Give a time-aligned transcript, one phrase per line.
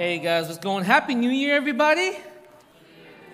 [0.00, 0.82] Hey guys, what's going?
[0.82, 2.16] Happy New Year, everybody!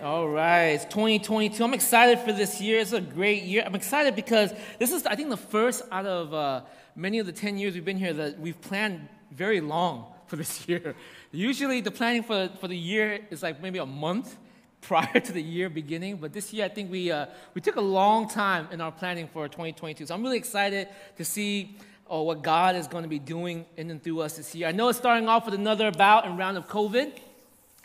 [0.03, 1.63] All right, it's 2022.
[1.63, 2.81] I'm excited for this year.
[2.81, 3.63] It's a great year.
[3.65, 6.63] I'm excited because this is, I think, the first out of uh,
[6.97, 10.69] many of the 10 years we've been here that we've planned very long for this
[10.69, 10.97] year.
[11.31, 14.37] Usually, the planning for, for the year is like maybe a month
[14.81, 17.81] prior to the year beginning, but this year I think we, uh, we took a
[17.81, 20.07] long time in our planning for 2022.
[20.07, 21.79] So I'm really excited to see
[22.13, 24.69] uh, what God is going to be doing in and through us this year.
[24.69, 27.13] I know it's starting off with another bout and round of COVID,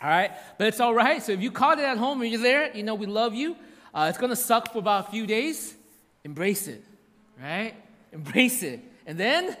[0.02, 1.22] all right, but it's all right.
[1.22, 3.56] So if you caught it at home and you're there, you know we love you.
[3.94, 5.74] Uh, it's going to suck for about a few days.
[6.24, 6.82] Embrace it,
[7.40, 7.74] right?
[8.12, 8.80] Embrace it.
[9.06, 9.56] And then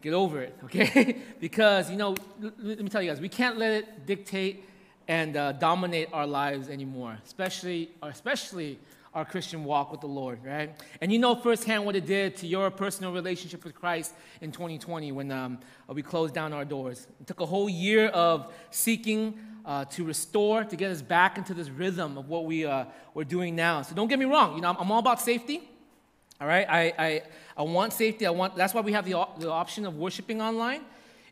[0.00, 1.16] get over it, okay?
[1.40, 4.64] because, you know, let me tell you guys, we can't let it dictate
[5.08, 8.78] and uh, dominate our lives anymore, especially, especially
[9.14, 10.74] our Christian walk with the Lord, right?
[11.00, 15.12] And you know firsthand what it did to your personal relationship with Christ in 2020
[15.12, 15.58] when um,
[15.88, 17.06] we closed down our doors.
[17.20, 21.54] It took a whole year of seeking uh, to restore, to get us back into
[21.54, 23.82] this rhythm of what we, uh, we're doing now.
[23.82, 25.68] So don't get me wrong, you know, I'm, I'm all about safety.
[26.40, 27.22] All right, I, I,
[27.56, 28.24] I want safety.
[28.24, 30.82] I want, that's why we have the, the option of worshiping online.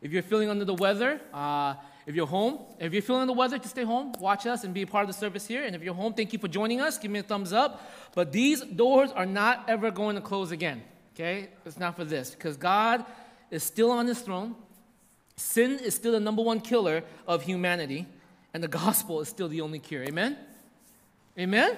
[0.03, 1.75] If you're feeling under the weather, uh,
[2.07, 4.83] if you're home, if you're feeling the weather, just stay home, watch us, and be
[4.83, 5.65] a part of the service here.
[5.65, 6.99] And if you're home, thank you for joining us.
[6.99, 7.91] Give me a thumbs up.
[8.15, 10.83] But these doors are not ever going to close again,
[11.15, 11.49] okay?
[11.65, 13.05] It's not for this, because God
[13.51, 14.55] is still on his throne.
[15.37, 18.07] Sin is still the number one killer of humanity,
[18.55, 20.05] and the gospel is still the only cure.
[20.05, 20.39] Amen?
[21.37, 21.77] Amen?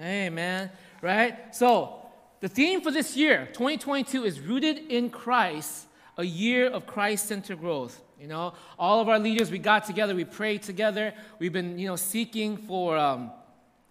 [0.00, 0.70] Amen.
[1.00, 1.54] Right?
[1.54, 2.02] So,
[2.40, 5.86] the theme for this year, 2022, is rooted in Christ,
[6.18, 8.02] a year of Christ centered growth.
[8.22, 11.12] You know, all of our leaders, we got together, we prayed together.
[11.40, 13.32] We've been, you know, seeking for um,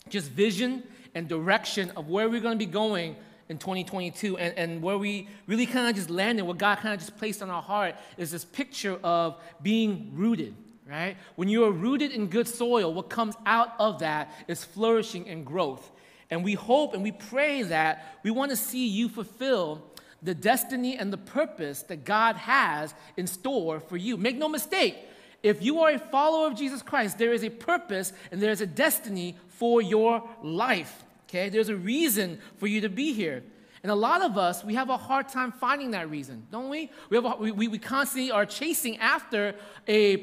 [0.08, 3.18] just vision and direction of where we're going to be going
[3.50, 7.02] in 2022 and, and where we really kind of just landed, what God kind of
[7.02, 10.56] just placed on our heart is this picture of being rooted,
[10.90, 11.18] right?
[11.36, 15.46] When you are rooted in good soil, what comes out of that is flourishing and
[15.46, 15.92] growth.
[16.30, 19.91] And we hope and we pray that we want to see you fulfill
[20.22, 24.18] the destiny and the purpose that God has in store for you.
[24.18, 24.96] Make no mistake,
[25.44, 28.62] if you are a follower of Jesus Christ, there is a purpose and there is
[28.62, 31.04] a destiny for your life.
[31.28, 31.50] Okay?
[31.50, 33.44] There's a reason for you to be here.
[33.84, 36.92] And a lot of us, we have a hard time finding that reason, don't we?
[37.10, 39.56] We, have a, we, we constantly are chasing after
[39.88, 40.18] a,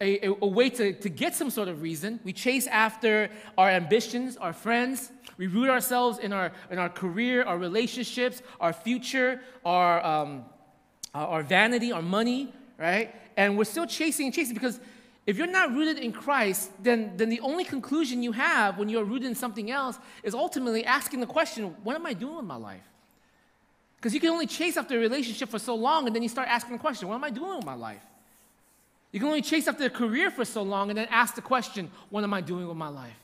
[0.00, 2.20] a, a way to, to get some sort of reason.
[2.24, 7.44] We chase after our ambitions, our friends, we root ourselves in our, in our career,
[7.44, 10.44] our relationships, our future, our, um,
[11.14, 13.14] our vanity, our money, right?
[13.36, 14.80] And we're still chasing and chasing because
[15.26, 19.04] if you're not rooted in Christ, then, then the only conclusion you have when you're
[19.04, 22.56] rooted in something else is ultimately asking the question, what am I doing with my
[22.56, 22.82] life?
[23.96, 26.48] Because you can only chase after a relationship for so long and then you start
[26.48, 28.02] asking the question, what am I doing with my life?
[29.12, 31.90] You can only chase after a career for so long and then ask the question,
[32.10, 33.16] what am I doing with my life?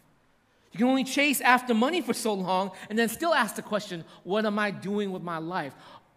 [0.73, 4.05] You can only chase after money for so long and then still ask the question,
[4.25, 5.75] what am I doing with my life?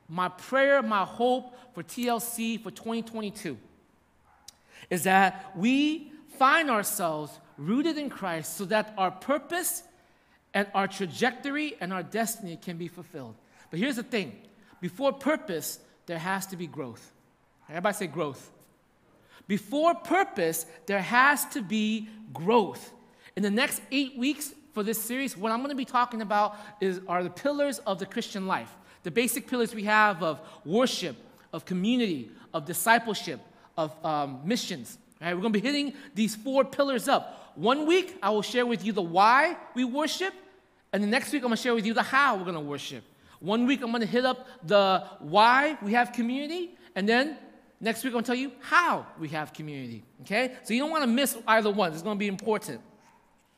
[0.09, 3.57] My prayer, my hope for TLC for 2022
[4.89, 9.83] is that we find ourselves rooted in Christ so that our purpose
[10.53, 13.35] and our trajectory and our destiny can be fulfilled.
[13.69, 14.35] But here's the thing
[14.81, 17.13] before purpose, there has to be growth.
[17.69, 18.49] Everybody say growth.
[19.49, 22.93] Before purpose, there has to be growth.
[23.35, 26.55] In the next eight weeks for this series, what I'm going to be talking about
[26.79, 28.69] is, are the pillars of the Christian life.
[29.01, 31.15] The basic pillars we have of worship,
[31.51, 33.39] of community, of discipleship,
[33.75, 34.99] of um, missions.
[35.19, 35.33] Right?
[35.33, 37.53] We're going to be hitting these four pillars up.
[37.55, 40.35] One week, I will share with you the why we worship,
[40.93, 42.61] and the next week, I'm going to share with you the how we're going to
[42.61, 43.03] worship.
[43.39, 47.35] One week, I'm going to hit up the why we have community, and then
[47.79, 50.03] next week, I'm going to tell you how we have community.
[50.21, 50.53] Okay?
[50.63, 51.93] So you don't want to miss either one.
[51.93, 52.81] It's going to be important.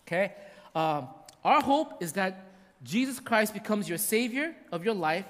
[0.08, 0.34] Okay?
[0.76, 1.08] Um,
[1.44, 2.46] our hope is that
[2.84, 5.26] Jesus Christ becomes your Savior of your life,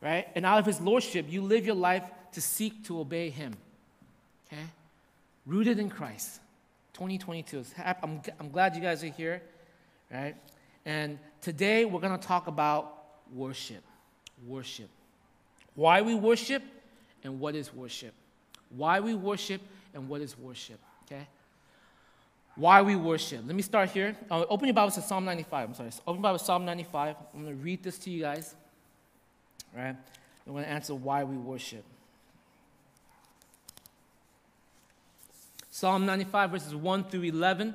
[0.00, 0.28] right?
[0.34, 3.54] And out of His Lordship, you live your life to seek to obey Him.
[4.46, 4.62] Okay?
[5.46, 6.40] Rooted in Christ.
[6.98, 7.64] 2022.
[8.02, 9.40] I'm, I'm glad you guys are here,
[10.12, 10.34] right?
[10.84, 13.84] And today we're going to talk about worship.
[14.44, 14.88] Worship.
[15.76, 16.62] Why we worship
[17.28, 18.14] and what is worship.
[18.70, 19.60] Why we worship
[19.94, 20.80] and what is worship.
[21.04, 21.26] Okay?
[22.58, 23.40] why we worship.
[23.46, 24.16] Let me start here.
[24.28, 25.68] Uh, open your Bibles to Psalm 95.
[25.68, 25.90] I'm sorry.
[26.08, 27.14] Open your Bible to Psalm 95.
[27.32, 28.56] I'm going to read this to you guys.
[29.72, 29.94] Right?
[30.44, 31.84] I'm going to answer why we worship.
[35.70, 37.74] Psalm 95, verses 1 through 11.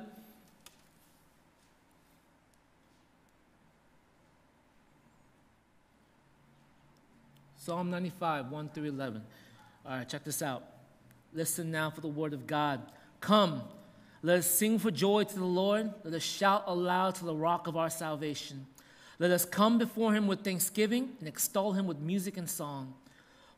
[7.56, 9.22] Psalm 95, 1 through 11.
[9.86, 10.64] All right, check this out.
[11.32, 12.80] Listen now for the word of God
[13.24, 13.62] Come,
[14.22, 15.90] let us sing for joy to the Lord.
[16.04, 18.66] Let us shout aloud to the rock of our salvation.
[19.18, 22.92] Let us come before him with thanksgiving and extol him with music and song.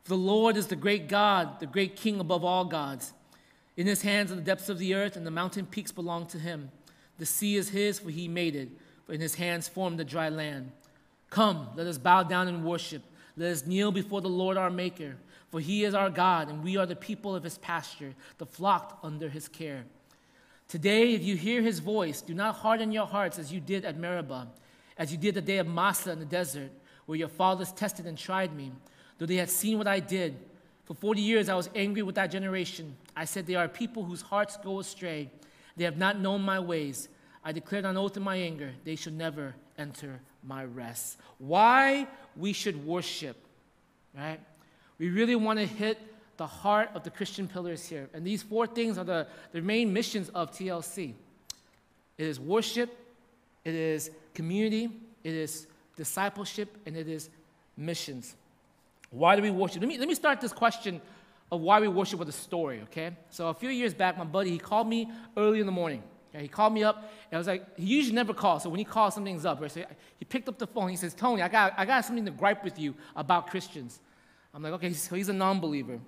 [0.05, 3.13] For the Lord is the great God, the great King above all gods.
[3.77, 6.39] In his hands are the depths of the earth, and the mountain peaks belong to
[6.39, 6.71] him.
[7.19, 8.69] The sea is his, for he made it,
[9.05, 10.71] for in his hands formed the dry land.
[11.29, 13.03] Come, let us bow down and worship.
[13.37, 15.17] Let us kneel before the Lord our Maker,
[15.51, 18.99] for he is our God, and we are the people of his pasture, the flock
[19.03, 19.85] under his care.
[20.69, 23.97] Today, if you hear his voice, do not harden your hearts as you did at
[23.97, 24.49] Meribah,
[24.99, 26.71] as you did the day of Massah in the desert,
[27.07, 28.73] where your fathers tested and tried me,
[29.19, 30.37] though they had seen what I did.
[30.85, 32.97] For 40 years I was angry with that generation.
[33.17, 35.31] I said, They are people whose hearts go astray.
[35.77, 37.09] They have not known my ways.
[37.45, 41.19] I declared on oath in my anger, they shall never enter my rest.
[41.39, 43.37] Why we should worship,
[44.17, 44.41] right?
[44.99, 45.99] We really want to hit
[46.37, 48.09] the heart of the Christian pillars here.
[48.13, 51.15] And these four things are the, the main missions of TLC
[52.19, 52.97] it is worship,
[53.63, 54.89] it is community,
[55.23, 55.67] it is
[55.97, 57.29] discipleship, and it is
[57.77, 58.35] missions.
[59.11, 59.83] Why do we worship?
[59.83, 61.01] Let me, let me start this question
[61.53, 63.11] of why we worship with a story, okay?
[63.31, 66.03] So a few years back, my buddy, he called me early in the morning.
[66.35, 66.43] Okay?
[66.43, 66.97] He called me up,
[67.31, 68.63] and I was like, he usually never calls.
[68.63, 69.61] So when he calls, something's up.
[69.61, 69.71] Right?
[69.71, 69.85] So
[70.19, 70.89] he picked up the phone.
[70.89, 74.01] He says, Tony, I got, I got something to gripe with you about Christians.
[74.57, 76.01] I'm like, okay, so he's a non-believer.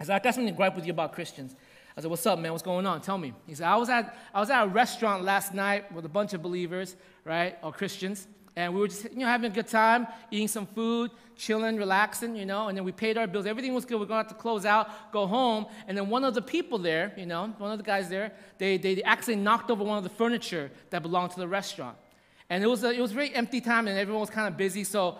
[0.00, 1.54] I said, I got something to gripe with you about Christians.
[1.96, 2.52] I said, what's up, man?
[2.52, 3.02] What's going on?
[3.02, 3.34] Tell me.
[3.46, 6.32] He said, I was at, I was at a restaurant last night with a bunch
[6.32, 10.06] of believers, right, or Christians, and we were just, you know, having a good time,
[10.30, 13.46] eating some food, chilling, relaxing, you know, and then we paid our bills.
[13.46, 13.98] Everything was good.
[13.98, 15.66] We're going to have to close out, go home.
[15.88, 18.76] And then one of the people there, you know, one of the guys there, they,
[18.76, 21.96] they actually knocked over one of the furniture that belonged to the restaurant.
[22.50, 24.58] And it was a, it was a very empty time, and everyone was kind of
[24.58, 24.84] busy.
[24.84, 25.16] So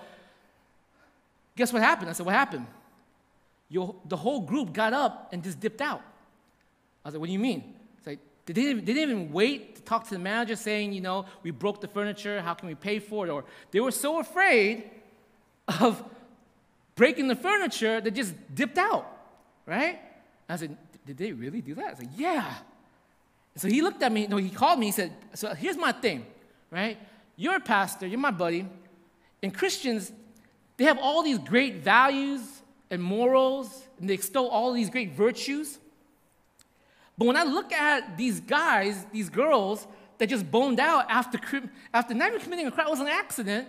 [1.57, 2.11] guess what happened?
[2.11, 2.67] I said, what happened?
[3.69, 6.03] Your, the whole group got up and just dipped out.
[7.05, 7.75] I was like, what do you mean?
[7.99, 11.01] It's like, they didn't, they didn't even wait to talk to the manager saying, you
[11.01, 13.31] know, we broke the furniture, how can we pay for it?
[13.31, 14.91] Or they were so afraid
[15.81, 16.03] of
[16.95, 19.07] breaking the furniture that just dipped out,
[19.67, 19.99] right?
[20.49, 20.77] I said,
[21.07, 21.95] did they really do that?
[21.95, 22.55] I said, yeah.
[23.57, 26.27] So he looked at me, no, he called me, he said, so here's my thing,
[26.71, 26.99] right?
[27.37, 28.67] You're a pastor, you're my buddy,
[29.43, 30.13] and Christians,
[30.83, 32.41] they have all these great values
[32.91, 35.79] and morals, and they extol all these great virtues.
[37.17, 39.87] But when I look at these guys, these girls
[40.19, 41.39] that just boned out after,
[41.95, 43.69] after not even committing a crime, it was an accident,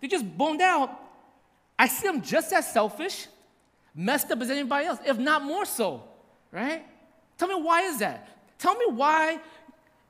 [0.00, 1.00] they just boned out.
[1.76, 3.26] I see them just as selfish,
[3.92, 6.04] messed up as anybody else, if not more so,
[6.52, 6.86] right?
[7.38, 8.28] Tell me why is that?
[8.60, 9.40] Tell me why,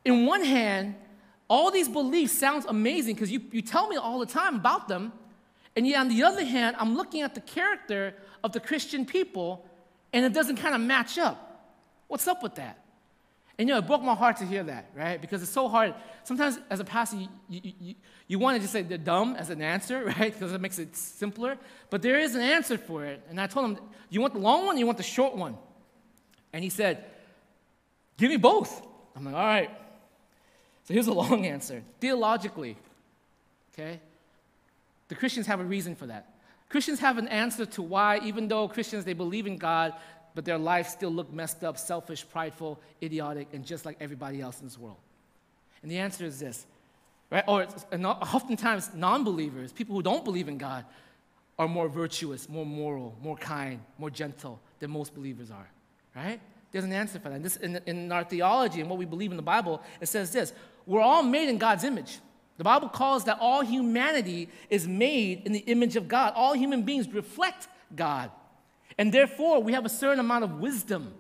[0.05, 0.97] in one hand,
[1.49, 5.15] all these beliefs sounds amazing because you, you tell me all the time about them,
[5.77, 8.15] and yet on the other hand, I'm looking at the character
[8.45, 9.67] of the Christian people
[10.13, 11.49] and it doesn't kind of match up.
[12.09, 12.79] What's up with that?
[13.59, 15.21] And you know, it broke my heart to hear that, right?
[15.21, 15.95] Because it's so hard.
[16.25, 17.95] Sometimes as a pastor, you, you, you,
[18.27, 20.33] you want to just say they're dumb as an answer, right?
[20.33, 21.57] Because it makes it simpler.
[21.91, 23.23] But there is an answer for it.
[23.29, 25.57] And I told him, you want the long one you want the short one?
[26.53, 27.05] And he said,
[28.17, 28.87] give me both.
[29.17, 29.71] I'm like, all right.
[30.85, 31.83] So here's a long answer.
[32.01, 32.77] Theologically,
[33.73, 34.01] okay,
[35.13, 36.33] the Christians have a reason for that.
[36.71, 39.93] Christians have an answer to why, even though Christians, they believe in God,
[40.35, 44.59] but their lives still look messed up, selfish, prideful, idiotic, and just like everybody else
[44.61, 44.97] in this world?
[45.83, 46.65] And the answer is this,
[47.29, 47.45] right?
[47.47, 50.87] Or oftentimes, non believers, people who don't believe in God,
[51.59, 55.69] are more virtuous, more moral, more kind, more gentle than most believers are,
[56.17, 56.41] right?
[56.71, 57.43] There's an answer for that.
[57.43, 60.55] This, in, in our theology and what we believe in the Bible, it says this
[60.87, 62.19] we're all made in God's image.
[62.59, 66.35] The Bible calls that all humanity is made in the image of God.
[66.37, 68.31] All human beings reflect God.
[68.99, 71.15] And therefore, we have a certain amount of wisdom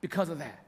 [0.00, 0.64] because of that.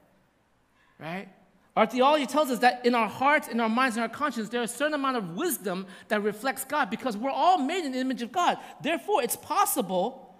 [0.99, 1.27] Right?
[1.75, 4.71] Our theology tells us that in our hearts, in our minds, in our conscience, there's
[4.71, 8.21] a certain amount of wisdom that reflects God because we're all made in the image
[8.21, 8.59] of God.
[8.81, 10.35] Therefore, it's possible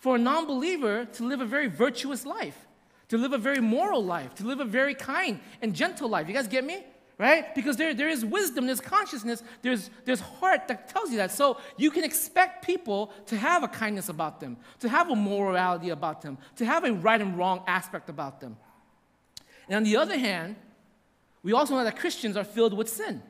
[0.00, 2.66] for a non believer to live a very virtuous life,
[3.08, 6.26] to live a very moral life, to live a very kind and gentle life.
[6.26, 6.84] You guys get me?
[7.18, 7.54] Right?
[7.54, 11.30] Because there, there is wisdom, there's consciousness, there's, there's heart that tells you that.
[11.30, 15.90] So you can expect people to have a kindness about them, to have a morality
[15.90, 18.56] about them, to have a right and wrong aspect about them.
[19.68, 20.56] And on the other hand,
[21.42, 23.22] we also know that Christians are filled with sin.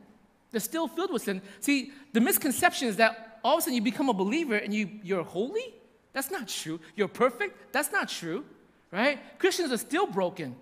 [0.50, 1.40] They're still filled with sin.
[1.60, 4.88] See, the misconception is that all of a sudden you become a believer and you,
[5.02, 5.74] you're holy.
[6.12, 6.78] That's not true.
[6.94, 7.72] You're perfect.
[7.72, 8.44] That's not true,
[8.90, 9.18] right?
[9.38, 10.54] Christians are still broken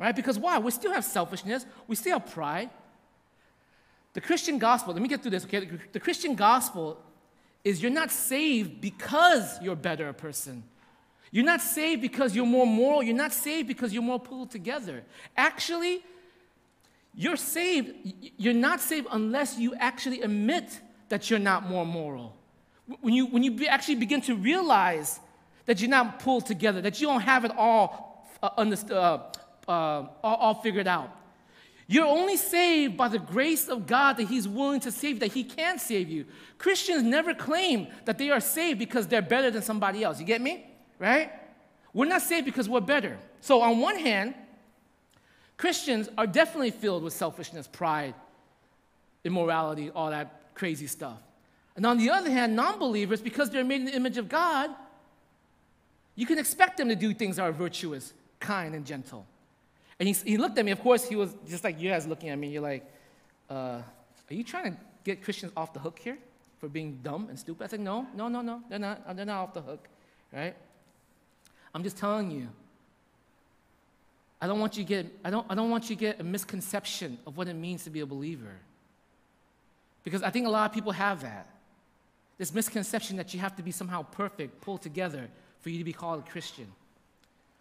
[0.00, 0.16] right?
[0.16, 0.58] Because why?
[0.58, 2.70] We still have selfishness, we still have pride.
[4.14, 5.68] The Christian gospel, let me get through this, okay?
[5.92, 6.98] The Christian gospel
[7.62, 10.64] is you're not saved because you're better a person.
[11.30, 13.04] You're not saved because you're more moral.
[13.04, 15.04] You're not saved because you're more pulled together.
[15.36, 16.02] Actually,
[17.14, 18.14] you're saved.
[18.36, 22.36] You're not saved unless you actually admit that you're not more moral.
[23.00, 25.20] When you, when you actually begin to realize
[25.66, 29.20] that you're not pulled together, that you don't have it all, uh, understood, uh,
[29.70, 31.16] uh, all, all figured out.
[31.86, 35.44] You're only saved by the grace of God that He's willing to save, that He
[35.44, 36.24] can save you.
[36.58, 40.20] Christians never claim that they are saved because they're better than somebody else.
[40.20, 40.66] You get me?
[40.98, 41.32] Right?
[41.92, 43.18] We're not saved because we're better.
[43.40, 44.34] So, on one hand,
[45.56, 48.14] Christians are definitely filled with selfishness, pride,
[49.24, 51.18] immorality, all that crazy stuff.
[51.76, 54.70] And on the other hand, non believers, because they're made in the image of God,
[56.14, 59.26] you can expect them to do things that are virtuous, kind, and gentle.
[60.00, 62.30] And he, he looked at me, of course, he was just like you guys looking
[62.30, 62.48] at me.
[62.48, 62.90] You're like,
[63.50, 63.82] uh,
[64.30, 66.16] are you trying to get Christians off the hook here
[66.58, 67.64] for being dumb and stupid?
[67.64, 69.86] I said, no, no, no, no, they're not, they're not off the hook,
[70.32, 70.56] right?
[71.74, 72.48] I'm just telling you.
[74.40, 76.24] I don't want you to get, I don't, I don't want you to get a
[76.24, 78.56] misconception of what it means to be a believer.
[80.02, 81.46] Because I think a lot of people have that.
[82.38, 85.28] This misconception that you have to be somehow perfect, pulled together
[85.60, 86.72] for you to be called a Christian.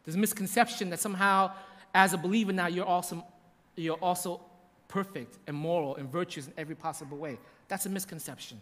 [0.05, 1.51] This misconception that somehow
[1.93, 3.25] as a believer now, you're also,
[3.75, 4.41] you're also
[4.87, 7.37] perfect and moral and virtuous in every possible way.
[7.67, 8.59] That's a misconception.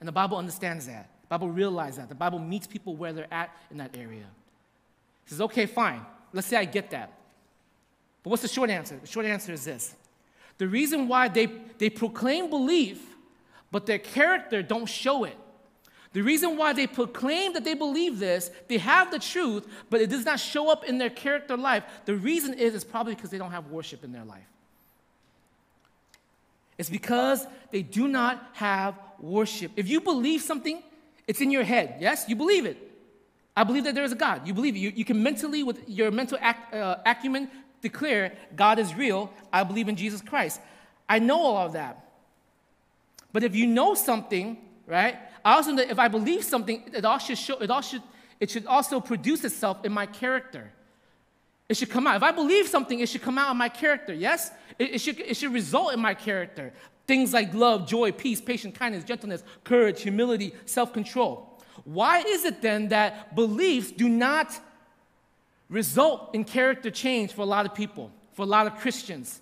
[0.00, 1.08] And the Bible understands that.
[1.22, 2.08] The Bible realizes that.
[2.08, 4.26] The Bible meets people where they're at in that area.
[5.26, 6.04] It says, okay, fine.
[6.32, 7.12] Let's say I get that.
[8.22, 8.98] But what's the short answer?
[9.00, 9.94] The short answer is this.
[10.58, 11.46] The reason why they,
[11.78, 13.00] they proclaim belief,
[13.70, 15.36] but their character don't show it,
[16.14, 20.08] the reason why they proclaim that they believe this, they have the truth, but it
[20.08, 23.38] does not show up in their character life, the reason is is probably because they
[23.38, 24.46] don't have worship in their life.
[26.78, 29.72] It's because they do not have worship.
[29.74, 30.82] If you believe something,
[31.26, 31.96] it's in your head.
[32.00, 32.78] Yes, you believe it.
[33.56, 34.46] I believe that there is a God.
[34.46, 34.80] You believe it.
[34.80, 39.32] You, you can mentally, with your mental ac- uh, acumen, declare God is real.
[39.52, 40.60] I believe in Jesus Christ.
[41.08, 42.04] I know all of that.
[43.32, 47.04] But if you know something, right, I also know that if I believe something, it
[47.04, 48.02] all should show, it all should,
[48.40, 50.72] it should also produce itself in my character.
[51.68, 52.16] It should come out.
[52.16, 54.50] If I believe something, it should come out in my character, yes?
[54.78, 56.72] It, it, should, it should result in my character.
[57.06, 61.60] Things like love, joy, peace, patience, kindness, gentleness, courage, humility, self control.
[61.84, 64.58] Why is it then that beliefs do not
[65.68, 69.40] result in character change for a lot of people, for a lot of Christians?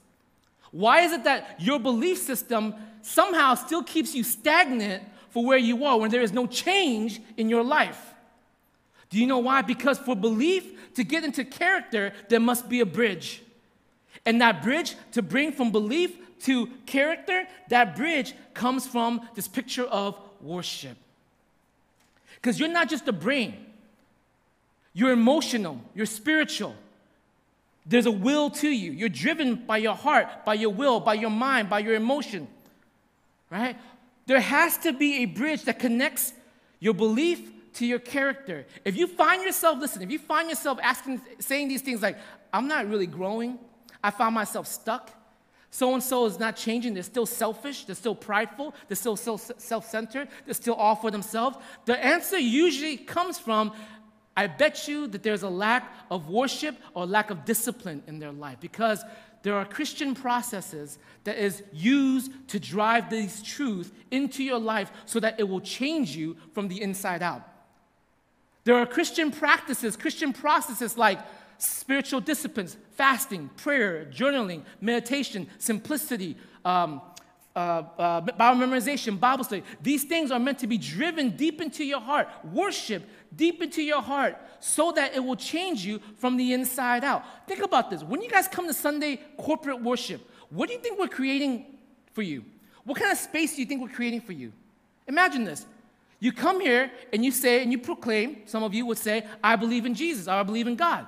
[0.73, 5.85] Why is it that your belief system somehow still keeps you stagnant for where you
[5.85, 8.12] are when there is no change in your life.
[9.11, 9.62] Do you know why?
[9.62, 13.43] Because for belief to get into character, there must be a bridge.
[14.25, 19.85] And that bridge to bring from belief to character, that bridge comes from this picture
[19.85, 20.97] of worship.
[22.37, 23.55] Because you're not just a brain,
[24.93, 26.75] you're emotional, you're spiritual.
[27.87, 28.93] There's a will to you.
[28.93, 32.47] You're driven by your heart, by your will, by your mind, by your emotion.
[33.51, 33.77] Right?
[34.26, 36.33] There has to be a bridge that connects
[36.79, 38.67] your belief to your character.
[38.85, 42.19] If you find yourself, listen, if you find yourself asking, saying these things like,
[42.52, 43.59] I'm not really growing,
[44.02, 45.11] I found myself stuck,
[45.71, 49.88] so and so is not changing, they're still selfish, they're still prideful, they're still self
[49.88, 53.73] centered, they're still all for themselves, the answer usually comes from,
[54.37, 58.33] I bet you that there's a lack of worship or lack of discipline in their
[58.33, 58.59] life.
[58.61, 59.05] Because
[59.43, 65.21] there are Christian processes that is used to drive these truths into your life so
[65.21, 67.49] that it will change you from the inside out.
[68.65, 71.19] There are Christian practices, Christian processes like
[71.59, 77.01] spiritual disciplines, fasting, prayer, journaling, meditation, simplicity, um,
[77.54, 79.62] uh, uh, Bible memorization, Bible study.
[79.82, 82.28] These things are meant to be driven deep into your heart.
[82.44, 83.04] Worship
[83.35, 87.25] deep into your heart so that it will change you from the inside out.
[87.47, 88.02] Think about this.
[88.02, 91.66] When you guys come to Sunday corporate worship, what do you think we're creating
[92.12, 92.44] for you?
[92.85, 94.52] What kind of space do you think we're creating for you?
[95.06, 95.66] Imagine this.
[96.21, 99.56] You come here and you say and you proclaim, some of you would say, I
[99.56, 101.06] believe in Jesus, I believe in God.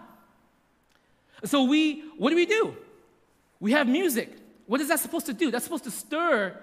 [1.45, 2.77] So we, what do we do?
[3.61, 4.37] We have music.
[4.67, 5.51] What is that supposed to do?
[5.51, 6.59] That's supposed to stir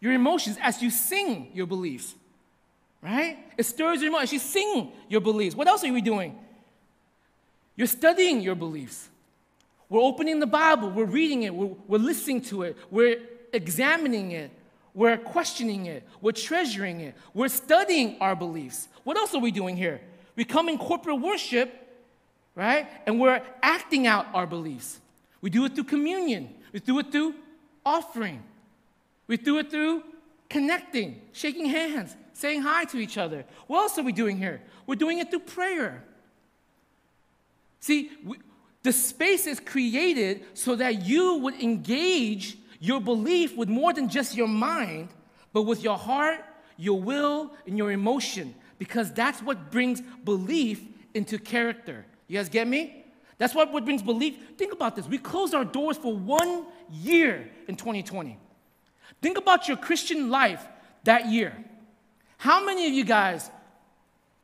[0.00, 2.14] your emotions as you sing your beliefs
[3.02, 3.38] right?
[3.56, 4.32] It stirs your mind.
[4.32, 5.54] You sing your beliefs.
[5.54, 6.36] What else are we doing?
[7.76, 9.08] You're studying your beliefs.
[9.88, 13.22] We're opening the Bible, we're reading it, we're, we're listening to it, we're
[13.54, 14.50] examining it,
[14.92, 18.88] we're questioning it, we're treasuring it, we're studying our beliefs.
[19.04, 20.02] What else are we doing here?
[20.36, 21.72] We come in corporate worship,
[22.54, 22.86] right?
[23.06, 25.00] And we're acting out our beliefs.
[25.40, 27.34] We do it through communion, we do it through
[27.84, 28.42] offering,
[29.26, 30.02] we do it through
[30.48, 33.44] connecting, shaking hands, saying hi to each other.
[33.66, 34.60] What else are we doing here?
[34.86, 36.04] We're doing it through prayer.
[37.80, 38.38] See, we,
[38.82, 44.36] the space is created so that you would engage your belief with more than just
[44.36, 45.08] your mind,
[45.52, 46.44] but with your heart,
[46.76, 50.82] your will, and your emotion, because that's what brings belief
[51.12, 52.06] into character.
[52.28, 52.97] You guys get me?
[53.38, 54.36] That's what, brings belief.
[54.56, 55.06] Think about this.
[55.06, 58.36] We closed our doors for one year in 2020.
[59.22, 60.66] Think about your Christian life
[61.04, 61.56] that year.
[62.36, 63.50] How many of you guys,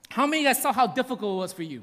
[0.09, 1.83] how many of you guys saw how difficult it was for you?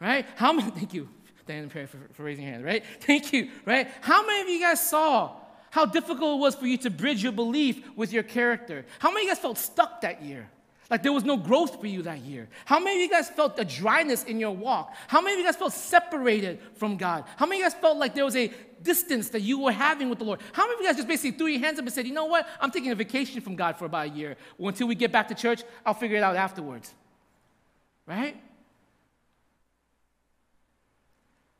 [0.00, 0.26] Right?
[0.36, 1.08] How many, thank you,
[1.46, 2.84] Dan and Perry, for, for raising your hand, right?
[3.00, 3.88] Thank you, right?
[4.00, 5.36] How many of you guys saw
[5.70, 8.84] how difficult it was for you to bridge your belief with your character?
[8.98, 10.48] How many of you guys felt stuck that year?
[10.88, 12.48] Like there was no growth for you that year.
[12.64, 14.94] How many of you guys felt a dryness in your walk?
[15.08, 17.24] How many of you guys felt separated from God?
[17.36, 18.52] How many of you guys felt like there was a
[18.82, 20.40] distance that you were having with the Lord?
[20.52, 22.26] How many of you guys just basically threw your hands up and said, you know
[22.26, 22.46] what?
[22.60, 24.36] I'm taking a vacation from God for about a year.
[24.58, 26.94] Well, until we get back to church, I'll figure it out afterwards.
[28.06, 28.36] Right?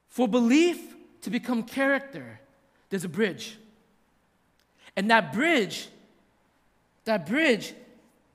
[0.09, 2.38] For belief to become character,
[2.90, 3.59] there's a bridge.
[4.95, 5.88] And that bridge,
[7.04, 7.75] that bridge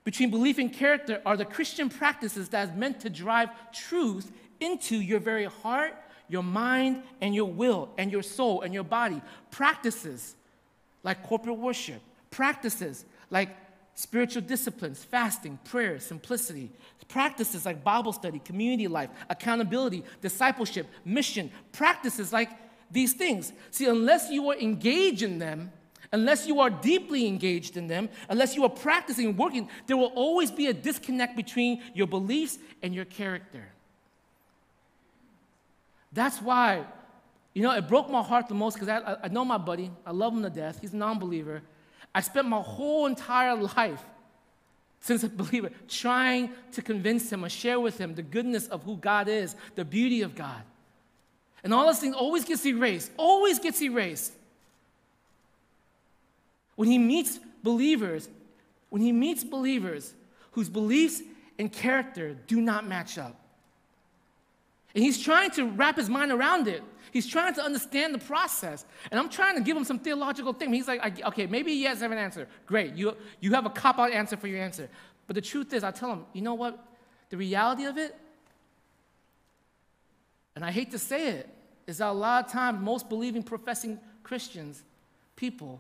[0.04, 4.96] between belief and character are the Christian practices that is meant to drive truth into
[4.96, 5.94] your very heart,
[6.28, 9.22] your mind, and your will, and your soul, and your body.
[9.52, 10.36] Practices
[11.04, 13.56] like corporate worship, practices like
[13.94, 16.72] spiritual disciplines, fasting, prayer, simplicity,
[17.08, 22.50] practices like Bible study, community life, accountability, discipleship, mission, practices like
[22.90, 23.52] these things.
[23.70, 25.72] See, unless you are engaged in them,
[26.14, 30.12] Unless you are deeply engaged in them, unless you are practicing and working, there will
[30.14, 33.64] always be a disconnect between your beliefs and your character.
[36.12, 36.84] That's why,
[37.54, 39.90] you know, it broke my heart the most because I, I know my buddy.
[40.06, 40.80] I love him to death.
[40.82, 41.62] He's a non believer.
[42.14, 44.04] I spent my whole entire life
[45.00, 48.98] since a believer trying to convince him or share with him the goodness of who
[48.98, 50.62] God is, the beauty of God.
[51.64, 54.34] And all those things always gets erased, always gets erased
[56.82, 58.28] when he meets believers,
[58.90, 60.16] when he meets believers
[60.54, 61.22] whose beliefs
[61.60, 63.40] and character do not match up.
[64.96, 66.82] And he's trying to wrap his mind around it.
[67.12, 68.84] He's trying to understand the process.
[69.12, 70.74] And I'm trying to give him some theological thing.
[70.74, 72.48] He's like, okay, maybe he has an answer.
[72.66, 72.96] Great.
[72.96, 74.90] You, you have a cop out answer for your answer.
[75.28, 76.84] But the truth is, I tell him, you know what?
[77.30, 78.18] The reality of it,
[80.56, 81.48] and I hate to say it,
[81.86, 84.82] is that a lot of times most believing, professing Christians,
[85.36, 85.80] people,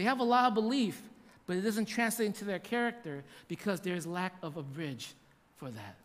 [0.00, 0.98] they have a lot of belief,
[1.46, 5.12] but it doesn't translate into their character because there's lack of a bridge
[5.58, 5.96] for that.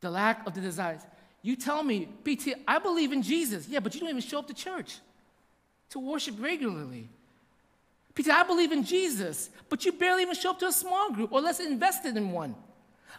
[0.00, 1.02] The lack of the desires.
[1.42, 3.68] You tell me, BT, I believe in Jesus.
[3.68, 4.96] Yeah, but you don't even show up to church
[5.90, 7.10] to worship regularly.
[8.14, 11.32] Peter, I believe in Jesus, but you barely even show up to a small group
[11.32, 12.54] or less invested in one.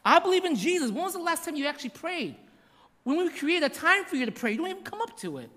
[0.04, 0.90] I believe in Jesus.
[0.90, 2.36] When was the last time you actually prayed?
[3.04, 5.38] When we create a time for you to pray, you don't even come up to
[5.38, 5.52] it.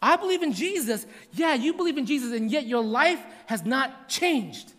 [0.00, 1.06] I believe in Jesus.
[1.32, 4.72] Yeah, you believe in Jesus, and yet your life has not changed.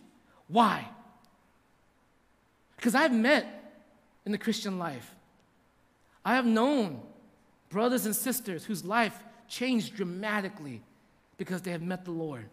[0.48, 0.88] Why?
[2.76, 3.46] Because I've met
[4.24, 5.14] in the Christian life,
[6.24, 7.02] I have known
[7.68, 10.82] brothers and sisters whose life changed dramatically
[11.36, 12.48] because they have met the Lord.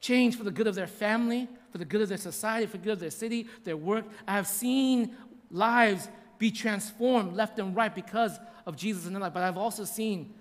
[0.00, 2.84] Changed for the good of their family, for the good of their society, for the
[2.84, 4.04] good of their city, their work.
[4.26, 5.16] I have seen
[5.50, 6.08] lives
[6.38, 10.34] be transformed left and right because of Jesus in their life, but I've also seen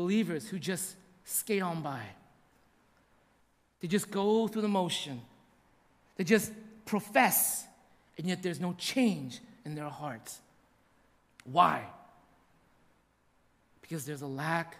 [0.00, 2.02] believers who just skate on by.
[3.80, 5.20] They just go through the motion.
[6.16, 6.52] They just
[6.86, 7.66] profess,
[8.16, 10.40] and yet there's no change in their hearts.
[11.44, 11.84] Why?
[13.82, 14.76] Because there's a lack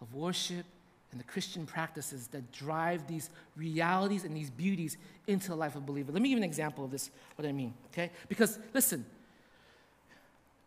[0.00, 0.64] of worship
[1.10, 5.82] and the Christian practices that drive these realities and these beauties into the life of
[5.82, 6.12] a believer.
[6.12, 8.10] Let me give an example of this, what I mean, okay?
[8.28, 9.04] Because listen,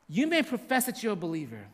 [0.10, 1.65] you may profess that you're a believer,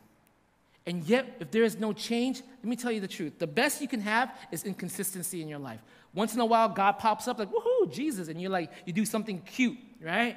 [0.89, 3.37] and yet, if there is no change, let me tell you the truth.
[3.37, 5.79] The best you can have is inconsistency in your life.
[6.15, 9.05] Once in a while, God pops up like, woohoo, Jesus, and you're like, you do
[9.05, 10.35] something cute, right?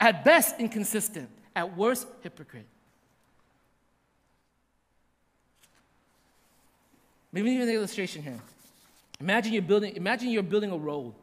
[0.00, 1.30] At best, inconsistent.
[1.54, 2.66] At worst, hypocrite.
[7.30, 8.40] Maybe even an illustration here.
[9.20, 11.14] Imagine you're building, imagine you're building a road.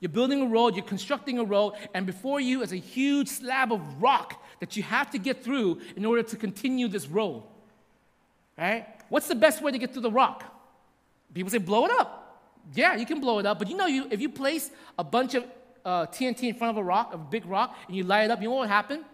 [0.00, 3.72] You're building a road, you're constructing a road, and before you is a huge slab
[3.72, 7.44] of rock that you have to get through in order to continue this road.
[8.56, 8.86] Right?
[9.08, 10.44] What's the best way to get through the rock?
[11.34, 12.18] People say, blow it up.
[12.74, 15.34] Yeah, you can blow it up, but you know, you, if you place a bunch
[15.34, 15.44] of
[15.84, 18.40] uh, TNT in front of a rock, a big rock, and you light it up,
[18.40, 19.04] you know what would happen?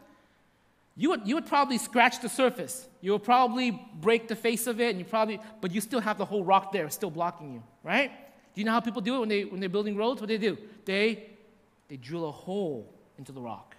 [0.96, 2.86] You would, you would probably scratch the surface.
[3.00, 6.18] You would probably break the face of it, and you probably, but you still have
[6.18, 8.10] the whole rock there still blocking you, right?
[8.54, 10.20] Do you know how people do it when, they, when they're building roads?
[10.20, 10.58] What do they do?
[10.84, 11.26] They,
[11.88, 13.76] they drill a hole into the rock.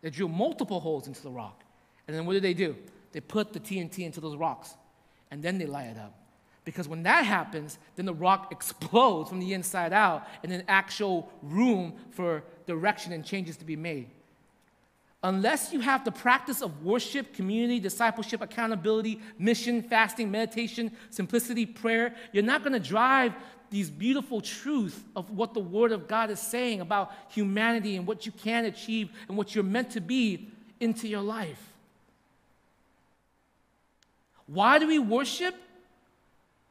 [0.00, 1.62] They drill multiple holes into the rock.
[2.08, 2.76] And then what do they do?
[3.12, 4.74] They put the TNT into those rocks
[5.30, 6.14] and then they light it up.
[6.64, 11.32] Because when that happens, then the rock explodes from the inside out and then actual
[11.42, 14.08] room for direction and changes to be made.
[15.22, 22.14] Unless you have the practice of worship, community, discipleship, accountability, mission, fasting, meditation, simplicity, prayer,
[22.32, 23.32] you're not going to drive
[23.70, 28.26] these beautiful truths of what the Word of God is saying about humanity and what
[28.26, 30.48] you can achieve and what you're meant to be
[30.80, 31.72] into your life.
[34.46, 35.54] Why do we worship?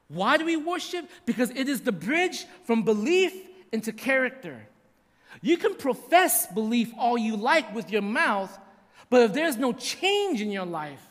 [0.07, 1.09] Why do we worship?
[1.25, 3.33] Because it is the bridge from belief
[3.71, 4.67] into character.
[5.41, 8.57] You can profess belief all you like with your mouth,
[9.09, 11.01] but if there's no change in your life,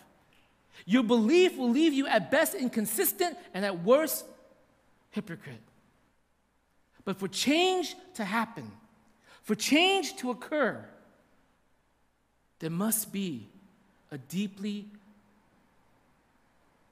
[0.87, 4.25] your belief will leave you at best inconsistent and at worst
[5.11, 5.61] hypocrite.
[7.05, 8.71] But for change to happen,
[9.43, 10.85] for change to occur,
[12.61, 13.49] there must be
[14.11, 14.87] a deeply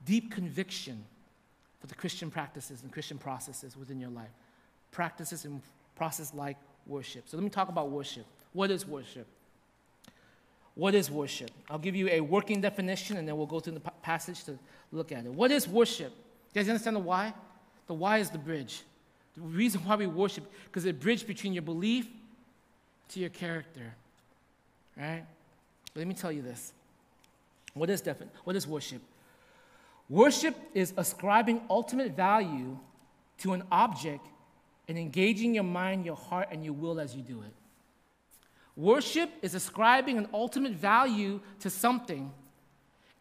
[0.04, 1.04] deep conviction
[1.80, 4.30] for the Christian practices and Christian processes within your life.
[4.90, 5.60] Practices and
[5.96, 7.28] process like worship.
[7.28, 8.24] So let me talk about worship.
[8.52, 9.26] What is worship?
[10.74, 11.50] What is worship?
[11.70, 14.58] I'll give you a working definition and then we'll go through the passage to
[14.90, 15.32] look at it.
[15.32, 16.12] What is worship?
[16.54, 17.34] You guys understand the why?
[17.86, 18.82] The why is the bridge.
[19.34, 22.06] The reason why we worship, because it bridges between your belief
[23.10, 23.94] to your character.
[24.96, 25.24] Right?
[25.92, 26.72] But let me tell you this.
[27.74, 29.00] What is, defi- what is worship?
[30.12, 32.78] Worship is ascribing ultimate value
[33.38, 34.28] to an object
[34.86, 37.54] and engaging your mind, your heart, and your will as you do it.
[38.76, 42.30] Worship is ascribing an ultimate value to something,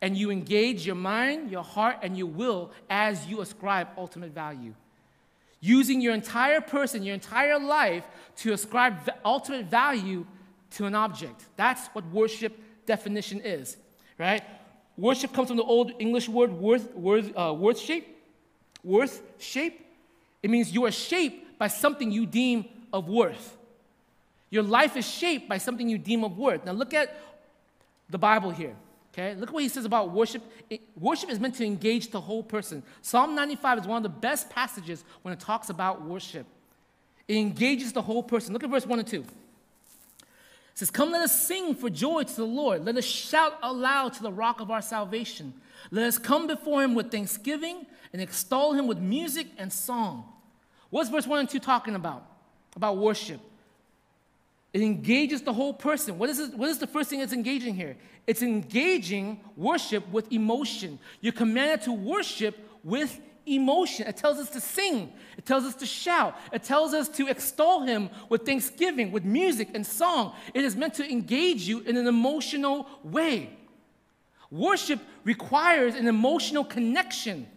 [0.02, 4.74] and you engage your mind, your heart, and your will as you ascribe ultimate value.
[5.62, 8.04] Using your entire person, your entire life
[8.40, 10.26] to ascribe ultimate value
[10.72, 11.46] to an object.
[11.56, 13.78] That's what worship definition is,
[14.18, 14.44] right?
[14.98, 18.08] Worship comes from the old English word worth, worth, uh, worth shape.
[18.84, 19.86] Worth shape.
[20.44, 23.58] It means you are shaped by something you deem of worth.
[24.50, 26.66] Your life is shaped by something you deem of worth.
[26.66, 27.16] Now look at
[28.10, 28.76] the Bible here.
[29.14, 30.42] Okay, look what he says about worship.
[30.70, 32.82] It, worship is meant to engage the whole person.
[33.02, 36.46] Psalm 95 is one of the best passages when it talks about worship.
[37.28, 38.54] It engages the whole person.
[38.54, 39.26] Look at verse 1 and 2.
[40.82, 42.84] Says, Come, let us sing for joy to the Lord.
[42.86, 45.54] Let us shout aloud to the rock of our salvation.
[45.92, 50.26] Let us come before him with thanksgiving and extol him with music and song.
[50.90, 52.26] What's verse 1 and 2 talking about?
[52.76, 53.40] About worship.
[54.74, 56.18] It engages the whole person.
[56.18, 57.96] What is, it, what is the first thing it's engaging here?
[58.26, 60.98] It's engaging worship with emotion.
[61.20, 64.08] You're commanded to worship with emotion.
[64.08, 67.82] It tells us to sing, it tells us to shout, it tells us to extol
[67.82, 70.34] Him with thanksgiving, with music and song.
[70.54, 73.58] It is meant to engage you in an emotional way.
[74.50, 77.48] Worship requires an emotional connection.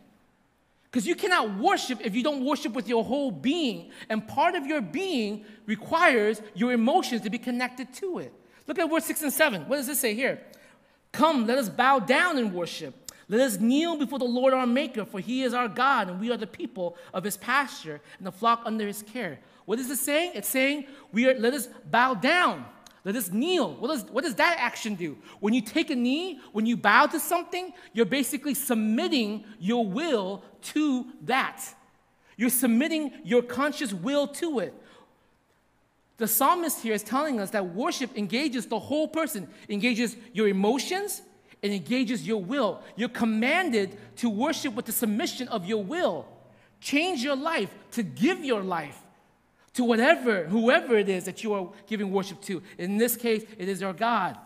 [0.84, 3.90] Because you cannot worship if you don't worship with your whole being.
[4.08, 8.32] And part of your being requires your emotions to be connected to it.
[8.68, 9.62] Look at verse 6 and 7.
[9.62, 10.40] What does it say here?
[11.10, 12.94] Come, let us bow down and worship.
[13.28, 16.30] Let us kneel before the Lord our Maker, for he is our God, and we
[16.30, 19.38] are the people of his pasture and the flock under his care.
[19.64, 20.32] What is it saying?
[20.34, 22.66] It's saying, we are, let us bow down.
[23.04, 23.74] Let us kneel.
[23.74, 25.18] What does, what does that action do?
[25.40, 30.42] When you take a knee, when you bow to something, you're basically submitting your will
[30.62, 31.62] to that.
[32.36, 34.74] You're submitting your conscious will to it.
[36.16, 41.22] The psalmist here is telling us that worship engages the whole person, engages your emotions,
[41.64, 42.82] it engages your will.
[42.94, 46.26] You're commanded to worship with the submission of your will.
[46.78, 49.00] Change your life to give your life
[49.72, 52.62] to whatever, whoever it is that you are giving worship to.
[52.76, 54.36] In this case, it is our God.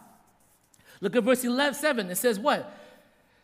[1.00, 2.08] Look at verse 11, 7.
[2.08, 2.72] It says what?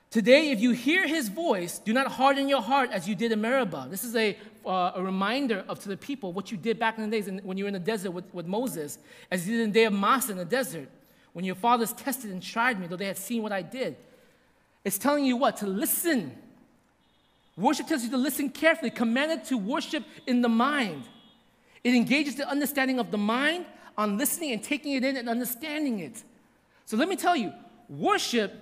[0.08, 3.40] Today, if you hear his voice, do not harden your heart as you did in
[3.40, 3.88] Meribah.
[3.90, 7.10] This is a, uh, a reminder of to the people what you did back in
[7.10, 8.98] the days when you were in the desert with, with Moses,
[9.32, 10.88] as you did in the day of Massah in the desert
[11.34, 13.96] when your fathers tested and tried me, though they had seen what I did.
[14.84, 15.58] It's telling you what?
[15.58, 16.34] To listen.
[17.56, 21.04] Worship tells you to listen carefully, commanded to worship in the mind.
[21.82, 23.66] It engages the understanding of the mind
[23.98, 26.22] on listening and taking it in and understanding it.
[26.86, 27.52] So let me tell you,
[27.88, 28.52] worship,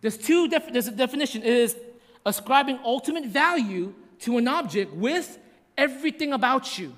[0.00, 1.42] there's two, def- there's a definition.
[1.42, 1.76] It is
[2.24, 5.38] ascribing ultimate value to an object with
[5.76, 6.94] everything about you.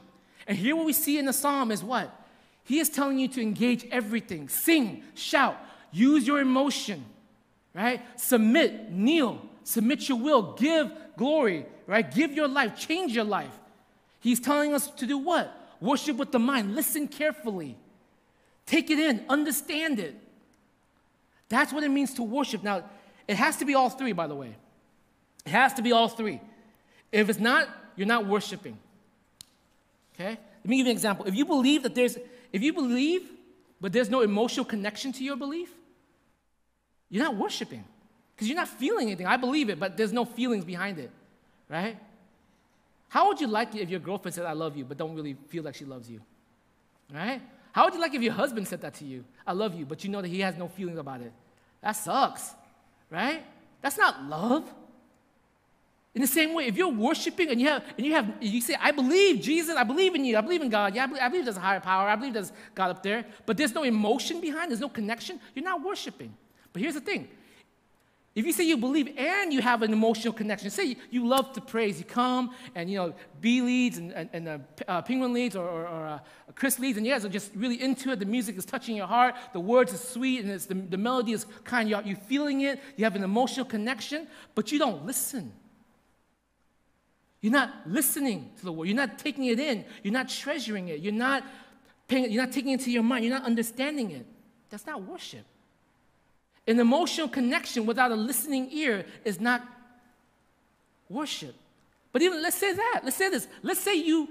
[0.47, 2.20] And here what we see in the psalm is what?
[2.65, 5.59] He is telling you to engage everything sing, shout,
[5.93, 7.05] use your emotion,
[7.75, 8.01] right?
[8.19, 12.09] Submit, kneel, submit your will, give glory, right?
[12.13, 13.53] Give your life, change your life.
[14.21, 15.57] He's telling us to do what?
[15.81, 17.77] Worship with the mind, listen carefully.
[18.67, 20.15] Take it in, understand it.
[21.49, 22.63] That's what it means to worship.
[22.63, 22.85] Now,
[23.27, 24.55] it has to be all three, by the way.
[25.45, 26.41] It has to be all three.
[27.11, 28.79] If it's not, you're not worshiping.
[30.15, 30.31] Okay?
[30.31, 31.27] Let me give you an example.
[31.27, 32.17] If you believe that there's,
[32.53, 33.29] if you believe,
[33.81, 35.71] but there's no emotional connection to your belief,
[37.09, 37.85] you're not worshiping
[38.35, 39.27] because you're not feeling anything.
[39.27, 41.11] I believe it, but there's no feelings behind it,
[41.69, 41.99] right?
[43.09, 45.37] How would you like it if your girlfriend said, I love you, but don't really
[45.49, 46.21] feel like she loves you,
[47.13, 47.43] right?
[47.73, 50.05] How would you like if your husband said that to you, I love you, but
[50.05, 51.33] you know that he has no feelings about it?
[51.83, 52.51] That sucks,
[53.11, 53.45] right?
[53.83, 54.73] That's not love.
[56.15, 58.75] In the same way, if you're worshiping and you have and you have you say,
[58.81, 61.29] I believe Jesus, I believe in you, I believe in God, yeah, I believe, I
[61.29, 64.41] believe there's a higher power, I believe there's God up there, but there's no emotion
[64.41, 66.35] behind, there's no connection, you're not worshiping.
[66.73, 67.29] But here's the thing.
[68.35, 71.61] If you say you believe and you have an emotional connection, say you love to
[71.61, 75.55] praise, you come and you know B leads and, and, and uh, uh, Penguin leads
[75.55, 76.19] or, or, or uh,
[76.57, 78.19] Chris leads, and you guys are just really into it.
[78.19, 81.47] The music is touching your heart, the words are sweet, and the, the melody is
[81.63, 81.89] kind.
[81.89, 82.81] You're, you're feeling it.
[82.97, 85.53] You have an emotional connection, but you don't listen.
[87.41, 88.87] You're not listening to the word.
[88.87, 89.85] You're not taking it in.
[90.03, 91.01] You're not treasuring it.
[91.01, 91.45] You're not
[92.07, 93.25] paying, you're not taking it to your mind.
[93.25, 94.27] You're not understanding it.
[94.69, 95.45] That's not worship.
[96.67, 99.67] An emotional connection without a listening ear is not
[101.09, 101.55] worship.
[102.13, 103.01] But even let's say that.
[103.05, 103.49] Let's say this.
[103.63, 104.29] Let's say you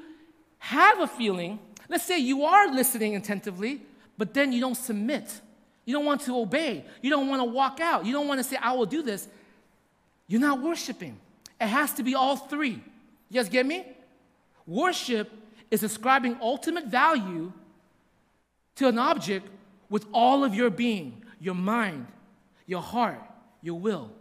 [0.60, 1.60] have a feeling.
[1.88, 3.82] Let's say you are listening attentively,
[4.18, 5.42] but then you don't submit.
[5.86, 6.86] You don't want to obey.
[7.02, 8.06] You don't want to walk out.
[8.06, 9.28] You don't want to say, I will do this.
[10.28, 11.18] You're not worshiping.
[11.60, 12.84] It has to be all three.
[13.30, 13.86] You guys get me?
[14.66, 15.32] Worship
[15.72, 17.52] is ascribing ultimate value
[18.76, 19.48] to an object
[19.90, 22.08] with all of your being, your mind,
[22.66, 23.22] your heart,
[23.62, 24.12] your will.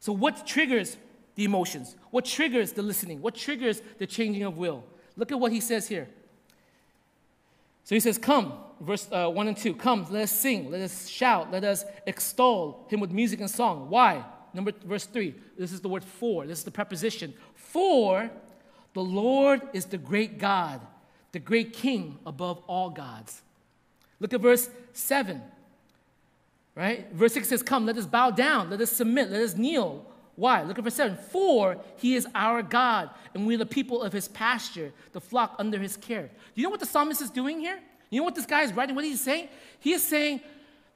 [0.00, 0.96] So, what triggers
[1.34, 1.96] the emotions?
[2.10, 3.20] What triggers the listening?
[3.20, 4.84] What triggers the changing of will?
[5.16, 6.08] Look at what he says here.
[7.88, 11.08] So he says, Come, verse uh, 1 and 2, come, let us sing, let us
[11.08, 13.88] shout, let us extol him with music and song.
[13.88, 14.24] Why?
[14.54, 15.34] Number verse 3.
[15.58, 16.46] This is the word for.
[16.46, 17.34] This is the preposition.
[17.54, 18.30] For
[18.94, 20.80] the Lord is the great God,
[21.32, 23.42] the great king above all gods.
[24.20, 25.40] Look at verse 7.
[26.74, 27.12] Right?
[27.12, 30.06] Verse 6 says, Come, let us bow down, let us submit, let us kneel.
[30.36, 30.62] Why?
[30.62, 31.16] Look at verse 7.
[31.16, 35.56] For he is our God, and we are the people of his pasture, the flock
[35.58, 36.22] under his care.
[36.22, 37.80] Do you know what the psalmist is doing here?
[38.10, 38.94] You know what this guy is writing?
[38.94, 39.48] What he's saying?
[39.80, 40.40] He is saying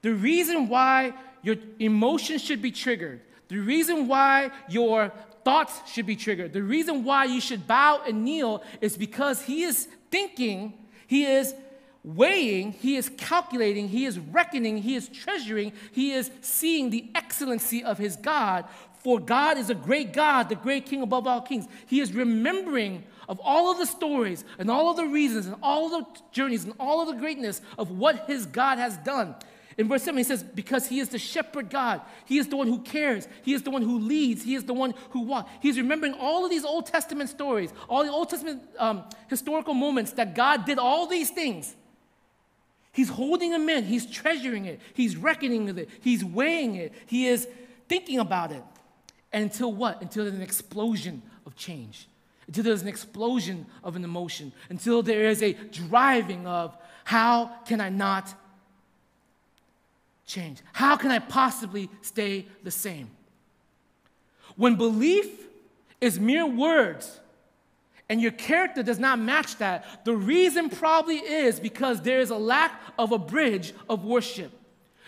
[0.00, 3.20] the reason why your emotions should be triggered,
[3.52, 5.12] the reason why your
[5.44, 9.64] thoughts should be triggered, the reason why you should bow and kneel is because he
[9.64, 10.72] is thinking,
[11.06, 11.54] he is
[12.02, 17.84] weighing, he is calculating, he is reckoning, he is treasuring, he is seeing the excellency
[17.84, 18.64] of his God.
[19.04, 21.66] For God is a great God, the great King above all kings.
[21.86, 25.94] He is remembering of all of the stories and all of the reasons and all
[25.94, 29.34] of the journeys and all of the greatness of what his God has done.
[29.78, 32.02] In verse 7, he says, Because he is the shepherd God.
[32.26, 33.26] He is the one who cares.
[33.42, 34.42] He is the one who leads.
[34.42, 35.50] He is the one who walks.
[35.60, 40.12] He's remembering all of these Old Testament stories, all the Old Testament um, historical moments
[40.12, 41.74] that God did all these things.
[42.92, 43.84] He's holding them in.
[43.84, 44.80] He's treasuring it.
[44.92, 45.88] He's reckoning with it.
[46.00, 46.92] He's weighing it.
[47.06, 47.48] He is
[47.88, 48.62] thinking about it.
[49.32, 50.02] And until what?
[50.02, 52.06] Until there's an explosion of change.
[52.46, 54.52] Until there's an explosion of an emotion.
[54.68, 58.34] Until there is a driving of how can I not
[60.32, 60.58] change?
[60.72, 63.10] How can I possibly stay the same?
[64.56, 65.28] When belief
[66.00, 67.20] is mere words
[68.08, 72.36] and your character does not match that, the reason probably is because there is a
[72.36, 74.52] lack of a bridge of worship.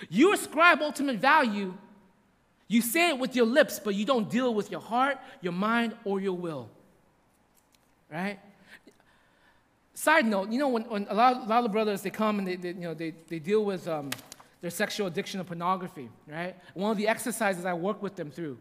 [0.08, 1.74] You ascribe ultimate value,
[2.68, 5.94] you say it with your lips, but you don't deal with your heart, your mind,
[6.04, 6.70] or your will.
[8.10, 8.38] Right?
[9.94, 12.48] Side note, you know, when, when a, lot, a lot of brothers, they come and
[12.48, 14.10] they, they you know, they, they deal with um,
[14.64, 16.56] their sexual addiction to pornography, right?
[16.72, 18.56] One of the exercises I work with them through,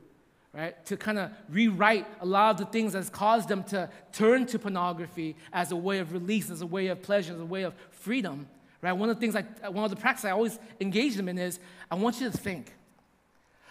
[0.52, 4.46] right, to kind of rewrite a lot of the things that's caused them to turn
[4.48, 7.64] to pornography as a way of release, as a way of pleasure, as a way
[7.64, 8.50] of freedom,
[8.82, 8.92] right?
[8.92, 11.58] One of the things, I, one of the practices I always engage them in is
[11.90, 12.74] I want you to think.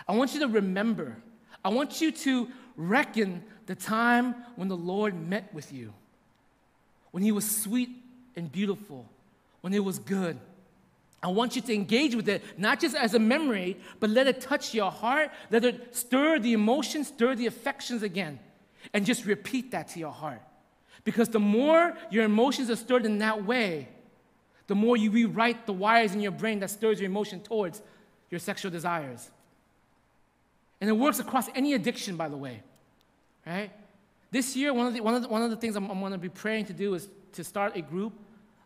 [0.09, 1.19] I want you to remember.
[1.63, 5.93] I want you to reckon the time when the Lord met with you,
[7.11, 7.91] when He was sweet
[8.37, 9.07] and beautiful,
[9.61, 10.39] when it was good
[11.23, 14.41] I want you to engage with it, not just as a memory, but let it
[14.41, 18.41] touch your heart, let it stir the emotions, stir the affections again,
[18.93, 20.43] and just repeat that to your heart.
[21.05, 23.89] Because the more your emotions are stirred in that way,
[24.67, 27.83] the more you rewrite the wires in your brain that stirs your emotion towards
[28.31, 29.31] your sexual desires.
[30.81, 32.63] And it works across any addiction, by the way.
[33.47, 33.71] Right?
[34.33, 36.13] This year, one of the, one of the, one of the things I'm, I'm going
[36.13, 38.13] to be praying to do is to start a group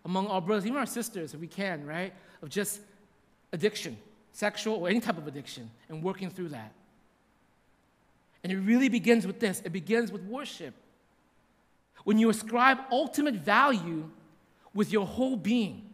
[0.04, 2.14] among our brothers, even our sisters, if we can, right?
[2.46, 2.80] Of just
[3.52, 3.96] addiction,
[4.30, 6.70] sexual or any type of addiction, and working through that.
[8.44, 10.72] And it really begins with this it begins with worship.
[12.04, 14.08] When you ascribe ultimate value
[14.72, 15.90] with your whole being.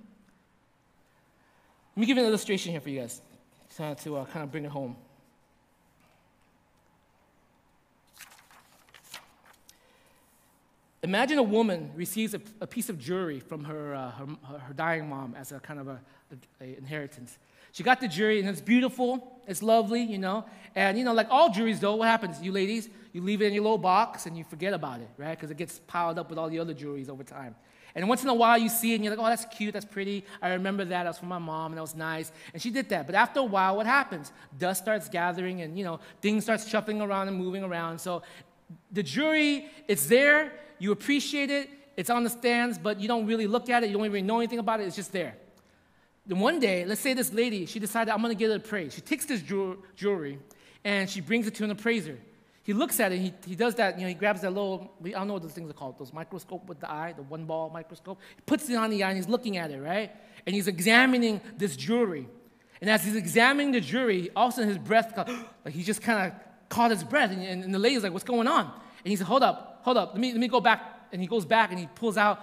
[1.97, 3.23] Let me give you an illustration here for you guys
[4.03, 4.95] to uh, kind of bring it home.
[11.05, 14.27] Imagine a woman receives a, a piece of jewelry from her, uh, her,
[14.59, 16.01] her, dying mom as a kind of a,
[16.61, 17.39] inheritance.
[17.73, 20.45] She got the jewelry and it's beautiful, it's lovely, you know.
[20.75, 22.41] And, you know, like all jewelries, though, what happens?
[22.43, 25.37] You ladies, you leave it in your little box and you forget about it, right?
[25.37, 27.55] Because it gets piled up with all the other jewelries over time.
[27.95, 29.85] And once in a while you see it and you're like, oh, that's cute, that's
[29.85, 30.25] pretty.
[30.41, 31.05] I remember that.
[31.05, 32.33] That was from my mom and that was nice.
[32.53, 33.07] And she did that.
[33.07, 34.33] But after a while, what happens?
[34.59, 37.99] Dust starts gathering and, you know, things start shuffling around and moving around.
[37.99, 38.23] So
[38.91, 43.47] the jewelry, it's there you appreciate it, it's on the stands, but you don't really
[43.47, 45.37] look at it, you don't even know anything about it, it's just there.
[46.27, 48.95] Then one day, let's say this lady, she decided, I'm gonna get it appraised.
[48.95, 50.39] She takes this jewelry
[50.85, 52.19] and she brings it to an appraiser.
[52.65, 55.11] He looks at it, he, he does that, you know, he grabs that little, I
[55.11, 57.71] don't know what those things are called, those microscope with the eye, the one ball
[57.71, 58.21] microscope.
[58.37, 60.13] He puts it on the eye and he's looking at it, right?
[60.47, 62.29] And he's examining this jewelry.
[62.81, 65.13] And as he's examining the jewelry, all of a sudden his breath,
[65.65, 67.33] like he just kind of caught his breath.
[67.33, 68.65] And, and, and the lady's like, what's going on?
[68.67, 70.83] And he said, hold up, hold up, let me, let me go back.
[71.11, 72.41] And he goes back and he pulls out,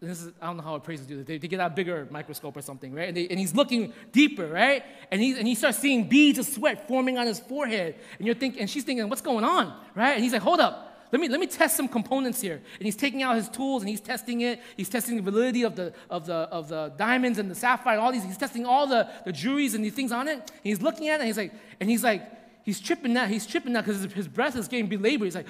[0.00, 1.26] this is, I don't know how appraisers do this.
[1.26, 3.08] They, they get a bigger microscope or something, right?
[3.08, 4.84] And, they, and he's looking deeper, right?
[5.10, 7.94] And he, and he starts seeing beads of sweat forming on his forehead.
[8.18, 10.12] And you're thinking, and she's thinking, what's going on, right?
[10.12, 10.82] And he's like, hold up.
[11.12, 12.60] Let me, let me test some components here.
[12.78, 14.60] And he's taking out his tools and he's testing it.
[14.76, 18.02] He's testing the validity of the, of the, of the diamonds and the sapphire, and
[18.02, 18.24] all these.
[18.24, 20.34] He's testing all the, the jewelries and these things on it.
[20.34, 22.22] And he's looking at it and he's like, and he's like,
[22.64, 23.28] he's tripping out.
[23.28, 25.26] He's tripping out because his, his breath is getting belabored.
[25.26, 25.46] He's like,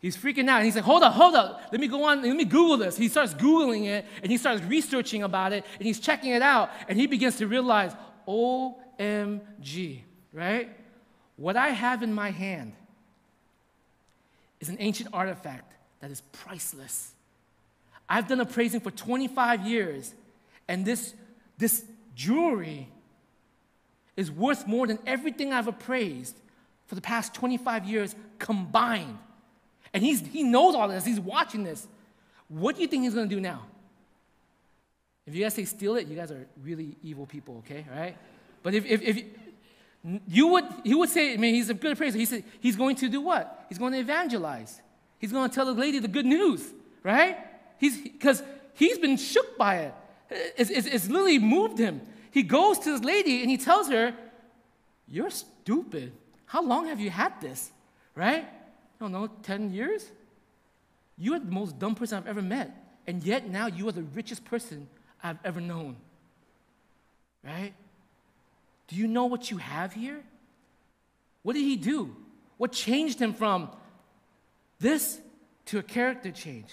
[0.00, 0.58] He's freaking out.
[0.58, 1.68] And he's like, hold up, hold up.
[1.72, 2.96] Let me go on, let me Google this.
[2.96, 6.70] He starts Googling it and he starts researching about it and he's checking it out
[6.88, 7.92] and he begins to realize,
[8.28, 10.00] OMG,
[10.32, 10.70] right?
[11.36, 12.74] What I have in my hand
[14.60, 17.12] is an ancient artifact that is priceless.
[18.08, 20.14] I've done appraising for 25 years
[20.68, 21.14] and this,
[21.56, 21.84] this
[22.14, 22.88] jewelry
[24.16, 26.36] is worth more than everything I've appraised
[26.86, 29.18] for the past 25 years combined.
[29.92, 31.86] And he's, he knows all this, he's watching this.
[32.48, 33.62] What do you think he's gonna do now?
[35.26, 37.84] If you guys say steal it, you guys are really evil people, okay?
[37.92, 38.16] All right?
[38.62, 39.24] But if, if, if
[40.26, 42.18] you would, he would say, I mean, he's a good appraiser.
[42.18, 43.66] He said, he's going to do what?
[43.68, 44.80] He's going to evangelize.
[45.18, 46.64] He's going to tell the lady the good news,
[47.02, 47.36] right?
[47.78, 49.94] He's, because he's been shook by it.
[50.30, 52.00] It's, it's, it's literally moved him.
[52.30, 54.14] He goes to this lady and he tells her,
[55.06, 56.12] You're stupid.
[56.46, 57.70] How long have you had this,
[58.14, 58.46] right?
[59.00, 60.10] I don't know, 10 years?
[61.16, 62.70] You are the most dumb person I've ever met.
[63.06, 64.88] And yet now you are the richest person
[65.22, 65.96] I've ever known.
[67.44, 67.72] Right?
[68.88, 70.22] Do you know what you have here?
[71.42, 72.14] What did he do?
[72.56, 73.70] What changed him from
[74.80, 75.20] this
[75.66, 76.68] to a character change?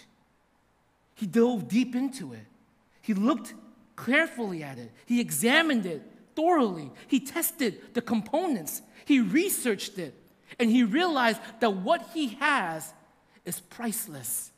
[1.13, 2.45] He dove deep into it.
[3.01, 3.53] He looked
[3.95, 4.91] carefully at it.
[5.05, 6.01] He examined it
[6.35, 6.91] thoroughly.
[7.07, 8.81] He tested the components.
[9.05, 10.13] He researched it.
[10.59, 12.93] And he realized that what he has
[13.45, 14.51] is priceless.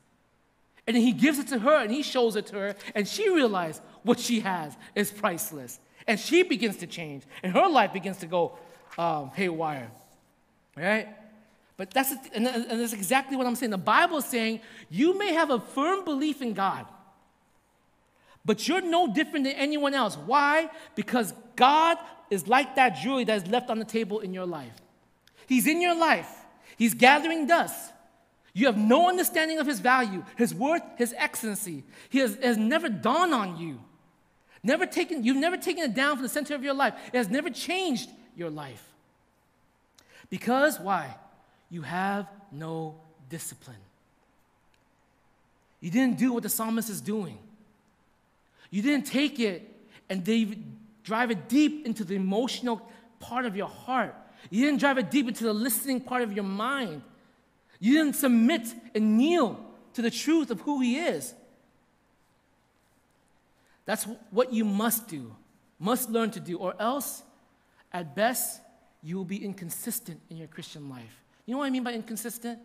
[0.85, 3.81] And he gives it to her and he shows it to her, and she realizes
[4.03, 5.79] what she has is priceless.
[6.07, 8.57] And she begins to change, and her life begins to go
[8.97, 9.91] um, haywire.
[10.77, 11.09] Right?
[11.75, 13.71] But that's, and that's exactly what I'm saying.
[13.71, 16.85] The Bible is saying you may have a firm belief in God,
[18.45, 20.15] but you're no different than anyone else.
[20.15, 20.69] Why?
[20.95, 21.97] Because God
[22.29, 24.73] is like that jewelry that is left on the table in your life.
[25.47, 26.29] He's in your life,
[26.77, 27.93] He's gathering dust.
[28.53, 31.83] You have no understanding of His value, His worth, His excellency.
[32.09, 33.79] He has, has never dawned on you.
[34.63, 36.93] Never taken, you've never taken it down from the center of your life.
[37.13, 38.83] It has never changed your life.
[40.29, 41.15] Because why?
[41.69, 42.95] You have no
[43.29, 43.77] discipline.
[45.79, 47.37] You didn't do what the psalmist is doing.
[48.71, 49.71] You didn't take it
[50.09, 50.25] and
[51.03, 52.81] drive it deep into the emotional
[53.19, 54.15] part of your heart
[54.49, 57.01] you didn't drive it deep into the listening part of your mind.
[57.79, 59.59] You didn't submit and kneel
[59.93, 61.33] to the truth of who He is.
[63.85, 65.33] That's what you must do,
[65.79, 67.23] must learn to do, or else,
[67.93, 68.59] at best,
[69.01, 71.23] you will be inconsistent in your Christian life.
[71.45, 72.59] You know what I mean by inconsistent?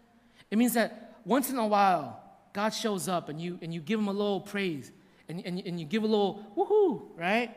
[0.50, 2.20] It means that once in a while,
[2.52, 4.90] God shows up and you, and you give Him a little praise
[5.28, 7.56] and, and, and you give a little woohoo, right?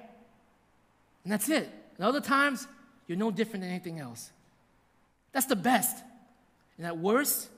[1.23, 1.69] And that's it.
[1.97, 2.67] And other times,
[3.08, 4.32] you're no different than anything else.
[5.32, 6.03] That's the best.
[6.78, 7.49] And at worst,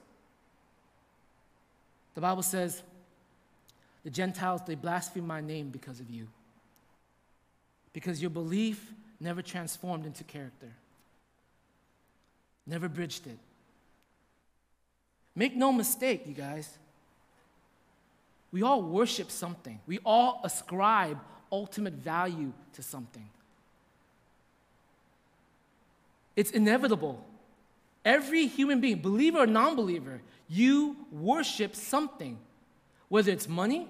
[2.16, 2.82] the Bible says
[4.04, 6.28] the Gentiles, they blaspheme my name because of you.
[7.94, 10.72] Because your belief never transformed into character,
[12.66, 13.38] never bridged it.
[15.36, 16.78] Make no mistake, you guys.
[18.52, 21.20] We all worship something, we all ascribe
[21.52, 23.30] ultimate value to something.
[26.38, 27.26] It's inevitable.
[28.06, 32.38] Every human being, believer or non believer, you worship something,
[33.10, 33.90] whether it's money,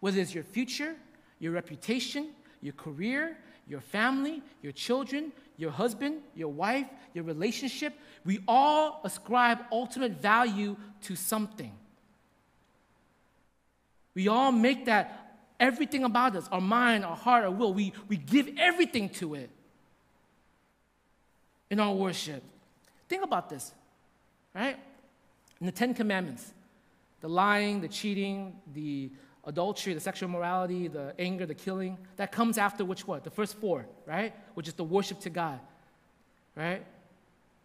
[0.00, 0.96] whether it's your future,
[1.38, 2.30] your reputation,
[2.62, 3.36] your career,
[3.68, 7.92] your family, your children, your husband, your wife, your relationship.
[8.24, 11.72] We all ascribe ultimate value to something.
[14.14, 18.16] We all make that everything about us, our mind, our heart, our will, we, we
[18.16, 19.50] give everything to it
[21.70, 22.42] in our worship.
[23.08, 23.72] Think about this,
[24.54, 24.76] right?
[25.60, 26.52] In the Ten Commandments,
[27.20, 29.10] the lying, the cheating, the
[29.44, 33.24] adultery, the sexual morality, the anger, the killing, that comes after which what?
[33.24, 34.34] The first four, right?
[34.54, 35.60] Which is the worship to God,
[36.56, 36.84] right?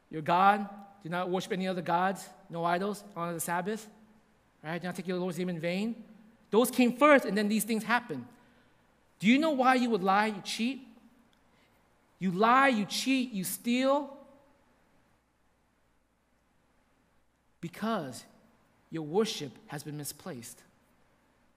[0.10, 0.68] Your God,
[1.04, 3.88] do not worship any other gods, no idols, honor the Sabbath,
[4.64, 4.82] right?
[4.82, 6.04] Do not take your Lord's name in vain.
[6.52, 8.28] Those came first, and then these things happen.
[9.20, 10.86] Do you know why you would lie, you cheat?
[12.20, 14.16] You lie, you cheat, you steal
[17.62, 18.24] because
[18.92, 20.62] your worship has been misplaced.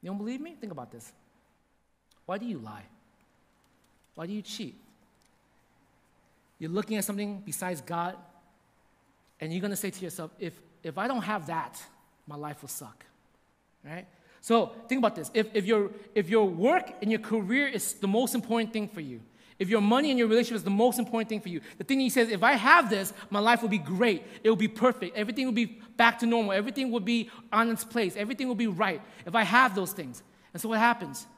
[0.01, 0.57] You don't believe me?
[0.61, 1.13] Think about this.
[2.27, 2.85] Why do you lie?
[4.15, 4.77] Why do you cheat?
[6.59, 8.17] You're looking at something besides God,
[9.41, 10.55] and you're going to say to yourself, if,
[10.85, 11.83] if I don't have that,
[12.27, 13.05] my life will suck.
[13.85, 14.07] Right?
[14.41, 15.31] So think about this.
[15.35, 19.01] If, if, your, if your work and your career is the most important thing for
[19.01, 19.21] you,
[19.63, 22.01] if your money and your relationship is the most important thing for you, the thing
[22.01, 24.25] he says, if I have this, my life will be great.
[24.43, 25.17] It will be perfect.
[25.17, 26.51] Everything will be back to normal.
[26.51, 28.17] Everything will be on its place.
[28.17, 30.25] Everything will be right if I have those things.
[30.53, 31.29] And so what happens?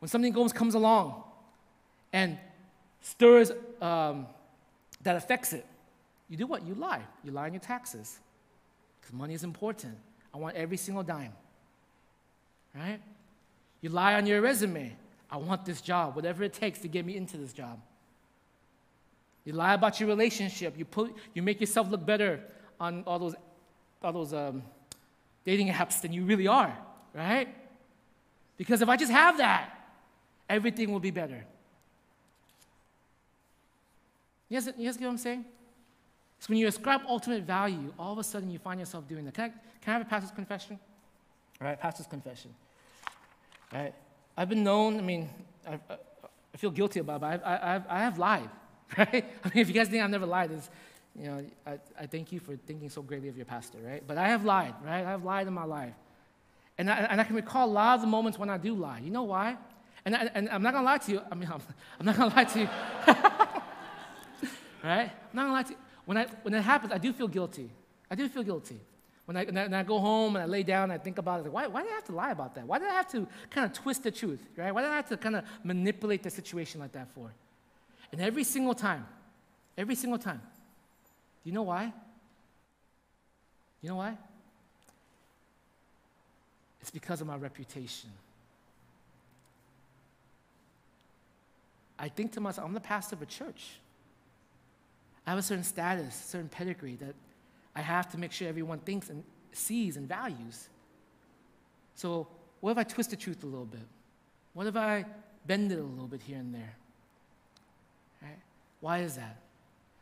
[0.00, 1.22] When something goes, comes along
[2.12, 2.36] and
[3.00, 4.26] stirs um,
[5.02, 5.64] that affects it,
[6.28, 6.66] you do what?
[6.66, 7.02] You lie.
[7.22, 8.18] You lie on your taxes
[9.00, 9.94] because money is important.
[10.34, 11.32] I want every single dime.
[12.74, 13.00] Right?
[13.80, 14.96] You lie on your resume.
[15.32, 17.80] I want this job, whatever it takes to get me into this job.
[19.46, 20.78] You lie about your relationship.
[20.78, 22.40] You, put, you make yourself look better
[22.78, 23.34] on all those,
[24.02, 24.62] all those um,
[25.46, 26.76] dating apps than you really are,
[27.14, 27.48] right?
[28.58, 29.70] Because if I just have that,
[30.50, 31.44] everything will be better.
[34.50, 35.46] You guys, you guys get what I'm saying?
[36.40, 39.34] So when you ascribe ultimate value, all of a sudden you find yourself doing that.
[39.34, 39.54] Can I, can
[39.86, 40.78] I have a pastor's confession?
[41.60, 42.52] All right, pastor's confession.
[43.72, 43.94] All right.
[44.36, 45.28] I've been known, I mean,
[45.66, 45.78] I,
[46.54, 48.48] I feel guilty about it, but I, I, I have lied,
[48.98, 49.24] right?
[49.44, 50.70] I mean, if you guys think I've never lied, it's,
[51.14, 54.02] you know, I, I thank you for thinking so greatly of your pastor, right?
[54.06, 55.04] But I have lied, right?
[55.04, 55.94] I have lied in my life.
[56.78, 59.00] And I, and I can recall a lot of the moments when I do lie.
[59.00, 59.58] You know why?
[60.04, 61.20] And, I, and I'm not gonna lie to you.
[61.30, 61.60] I mean, I'm,
[62.00, 62.68] I'm not gonna lie to you.
[64.82, 65.10] right?
[65.10, 65.78] I'm not gonna lie to you.
[66.04, 67.70] When, I, when it happens, I do feel guilty.
[68.10, 68.80] I do feel guilty.
[69.26, 71.44] When I, when I, go home and I lay down and I think about it,
[71.44, 72.66] like, why, why did I have to lie about that?
[72.66, 74.74] Why did I have to kind of twist the truth, right?
[74.74, 77.32] Why did I have to kind of manipulate the situation like that for?
[78.10, 79.06] And every single time,
[79.78, 80.40] every single time,
[81.44, 81.92] do you know why?
[83.80, 84.16] You know why?
[86.80, 88.10] It's because of my reputation.
[91.96, 93.76] I think to myself, I'm the pastor of a church.
[95.24, 97.14] I have a certain status, certain pedigree that
[97.74, 100.68] I have to make sure everyone thinks and sees and values.
[101.94, 102.26] So,
[102.60, 103.86] what if I twist the truth a little bit?
[104.54, 105.04] What if I
[105.46, 106.76] bend it a little bit here and there?
[108.22, 108.38] Right?
[108.80, 109.38] Why is that?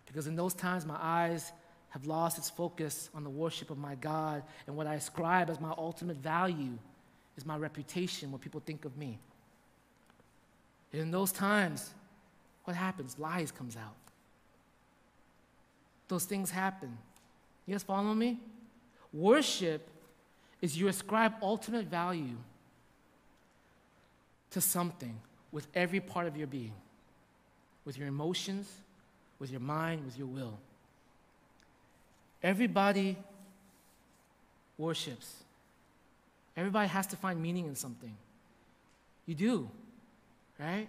[0.07, 1.53] Because in those times, my eyes
[1.91, 5.61] have lost its focus on the worship of my God, and what I ascribe as
[5.61, 6.79] my ultimate value
[7.37, 9.18] is my reputation, what people think of me.
[10.93, 11.95] And in those times,
[12.64, 13.18] what happens?
[13.18, 13.97] Lies comes out.
[16.09, 16.97] Those things happen.
[17.71, 18.37] You guys follow me?
[19.12, 19.89] Worship
[20.61, 22.37] is you ascribe ultimate value
[24.51, 25.16] to something
[25.53, 26.73] with every part of your being,
[27.85, 28.68] with your emotions,
[29.39, 30.59] with your mind, with your will.
[32.43, 33.16] Everybody
[34.77, 35.33] worships.
[36.57, 38.16] Everybody has to find meaning in something.
[39.27, 39.71] You do,
[40.59, 40.89] right?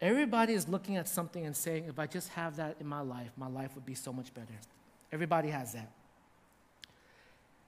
[0.00, 3.30] Everybody is looking at something and saying, if I just have that in my life,
[3.36, 4.54] my life would be so much better.
[5.12, 5.90] Everybody has that.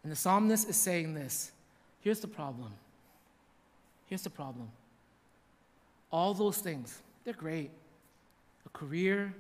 [0.03, 1.53] And the psalmist is saying this
[2.01, 2.73] here's the problem.
[4.07, 4.71] Here's the problem.
[6.11, 7.71] All those things, they're great.
[8.67, 9.33] A career,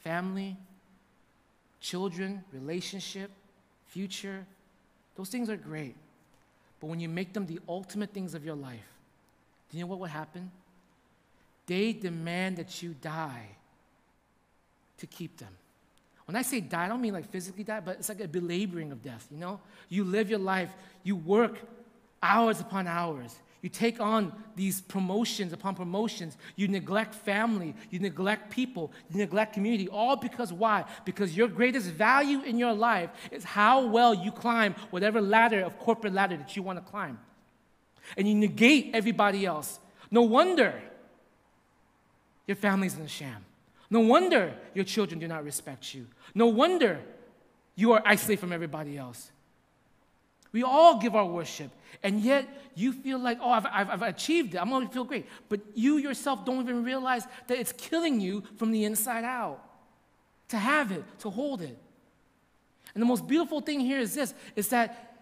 [0.00, 0.56] family,
[1.80, 3.30] children, relationship,
[3.86, 4.44] future,
[5.16, 5.94] those things are great.
[6.80, 8.88] But when you make them the ultimate things of your life,
[9.70, 10.50] do you know what would happen?
[11.66, 13.48] They demand that you die
[14.98, 15.54] to keep them.
[16.26, 18.90] When I say die, I don't mean like physically die, but it's like a belaboring
[18.92, 19.60] of death, you know?
[19.88, 20.70] You live your life,
[21.04, 21.58] you work
[22.22, 23.36] hours upon hours.
[23.62, 26.36] You take on these promotions upon promotions.
[26.54, 27.74] You neglect family.
[27.90, 28.92] You neglect people.
[29.10, 29.88] You neglect community.
[29.88, 30.84] All because why?
[31.04, 35.78] Because your greatest value in your life is how well you climb whatever ladder of
[35.78, 37.18] corporate ladder that you want to climb.
[38.16, 39.80] And you negate everybody else.
[40.12, 40.80] No wonder
[42.46, 43.44] your family's in a sham.
[43.90, 46.06] No wonder your children do not respect you.
[46.34, 47.00] No wonder
[47.74, 49.30] you are isolated from everybody else.
[50.52, 51.70] We all give our worship,
[52.02, 54.58] and yet you feel like, oh, I've, I've, I've achieved it.
[54.58, 55.26] I'm going to feel great.
[55.48, 59.62] But you yourself don't even realize that it's killing you from the inside out.
[60.48, 61.76] To have it, to hold it.
[62.94, 65.18] And the most beautiful thing here is this is that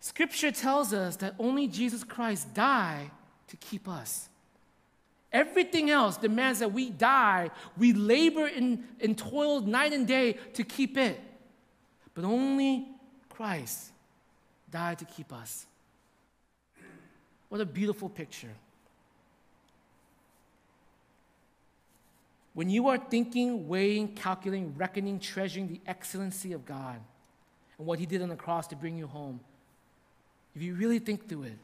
[0.00, 3.10] Scripture tells us that only Jesus Christ died
[3.48, 4.28] to keep us.
[5.32, 7.50] Everything else demands that we die.
[7.76, 11.20] We labor and, and toil night and day to keep it.
[12.14, 12.88] But only
[13.28, 13.92] Christ
[14.70, 15.66] died to keep us.
[17.48, 18.52] What a beautiful picture.
[22.54, 26.98] When you are thinking, weighing, calculating, reckoning, treasuring the excellency of God
[27.78, 29.40] and what He did on the cross to bring you home,
[30.56, 31.58] if you really think through it,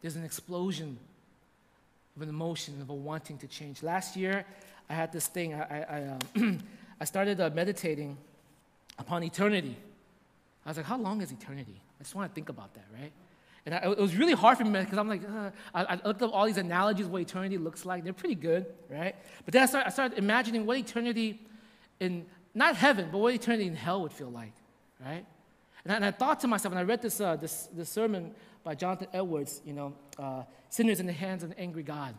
[0.00, 0.98] there's an explosion
[2.16, 3.82] of an emotion, of a wanting to change.
[3.82, 4.44] Last year,
[4.88, 6.58] I had this thing, I, I, I, um,
[7.00, 8.18] I started uh, meditating
[8.98, 9.76] upon eternity.
[10.64, 11.80] I was like, how long is eternity?
[11.98, 13.12] I just want to think about that, right?
[13.64, 16.22] And I, it was really hard for me because I'm like, uh, I, I, looked
[16.22, 18.02] up all these analogies of what eternity looks like.
[18.02, 19.14] They're pretty good, right?
[19.44, 21.40] But then I started, I started imagining what eternity
[22.00, 24.52] in, not heaven, but what eternity in hell would feel like,
[25.00, 25.24] right?
[25.84, 28.34] And I, and I thought to myself, and I read this, uh, this, this sermon
[28.64, 32.14] by Jonathan Edwards, you know, uh, Sinners in the Hands of an Angry God.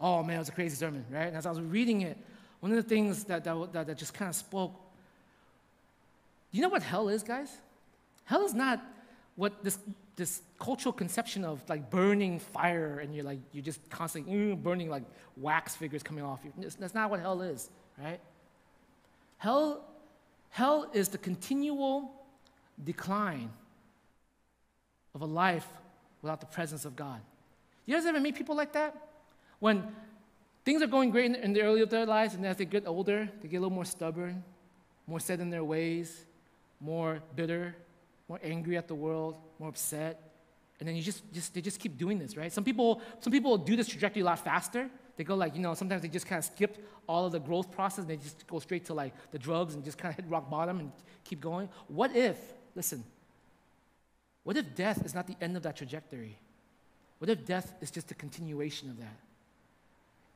[0.00, 1.28] Oh man, it was a crazy sermon, right?
[1.28, 2.18] And as I was reading it,
[2.60, 4.74] one of the things that, that, that, that just kind of spoke,
[6.50, 7.56] you know what hell is, guys?
[8.24, 8.80] Hell is not
[9.36, 9.78] what this,
[10.16, 14.90] this cultural conception of like burning fire and you're like, you're just constantly mm, burning
[14.90, 15.04] like
[15.36, 16.52] wax figures coming off you.
[16.78, 18.20] That's not what hell is, right?
[19.38, 19.84] Hell,
[20.50, 22.12] hell is the continual
[22.84, 23.50] decline
[25.14, 25.66] of a life
[26.22, 27.20] without the presence of God.
[27.84, 28.96] You guys ever meet people like that?
[29.58, 29.94] When
[30.64, 32.86] things are going great in, in the early of their lives, and as they get
[32.86, 34.42] older, they get a little more stubborn,
[35.06, 36.24] more set in their ways,
[36.80, 37.74] more bitter,
[38.28, 40.30] more angry at the world, more upset.
[40.80, 42.52] And then you just, just they just keep doing this, right?
[42.52, 44.88] Some people, some people do this trajectory a lot faster.
[45.16, 47.70] They go like, you know, sometimes they just kind of skip all of the growth
[47.70, 50.30] process and they just go straight to like the drugs and just kind of hit
[50.30, 50.92] rock bottom and
[51.24, 51.68] keep going.
[51.88, 52.38] What if,
[52.74, 53.04] listen,
[54.44, 56.36] what if death is not the end of that trajectory?
[57.18, 59.16] What if death is just a continuation of that?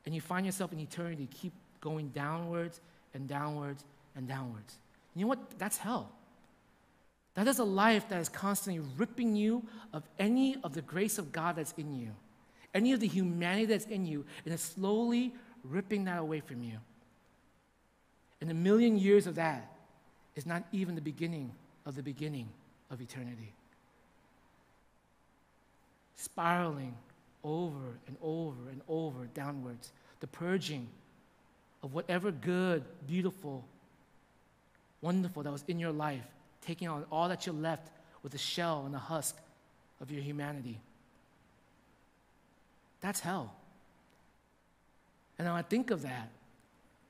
[0.05, 1.51] And you find yourself in eternity keep
[1.81, 2.79] going downwards
[3.13, 3.83] and downwards
[4.15, 4.77] and downwards.
[5.13, 5.59] You know what?
[5.59, 6.11] That's hell.
[7.33, 11.31] That is a life that is constantly ripping you of any of the grace of
[11.31, 12.11] God that's in you,
[12.73, 15.33] any of the humanity that's in you, and it's slowly
[15.63, 16.77] ripping that away from you.
[18.39, 19.71] And a million years of that
[20.35, 21.51] is not even the beginning
[21.85, 22.47] of the beginning
[22.89, 23.53] of eternity
[26.17, 26.95] spiraling
[27.43, 29.91] over and over and over downwards.
[30.19, 30.87] The purging
[31.83, 33.63] of whatever good, beautiful,
[35.01, 36.25] wonderful that was in your life,
[36.61, 37.89] taking on all that you left
[38.23, 39.37] with the shell and the husk
[40.01, 40.79] of your humanity.
[42.99, 43.53] That's hell.
[45.39, 46.29] And I think of that,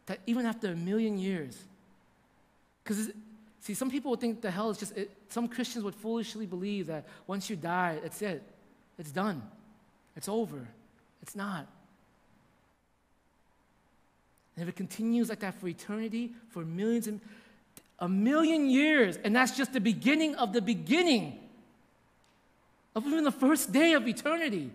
[0.08, 1.58] that even after a million years,
[2.84, 3.10] because
[3.62, 6.88] see, some people would think the hell is just, it, some Christians would foolishly believe
[6.88, 8.44] that once you die, it's it.
[8.98, 9.42] It's done.
[10.16, 10.68] It's over.
[11.22, 11.68] It's not.
[14.56, 17.22] And if it continues like that for eternity, for millions and
[18.00, 21.40] a million years, and that's just the beginning of the beginning
[22.96, 24.72] of even the first day of eternity.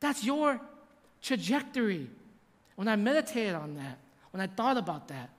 [0.00, 0.60] That's your
[1.22, 2.10] trajectory.
[2.76, 3.98] When I meditated on that,
[4.30, 5.30] when I thought about that,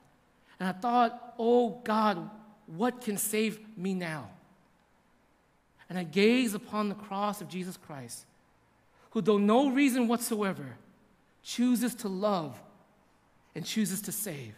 [0.58, 2.28] and I thought, oh God,
[2.66, 4.30] what can save me now?
[5.88, 8.24] And I gaze upon the cross of Jesus Christ,
[9.10, 10.76] who, though no reason whatsoever,
[11.42, 12.60] chooses to love
[13.54, 14.54] and chooses to save.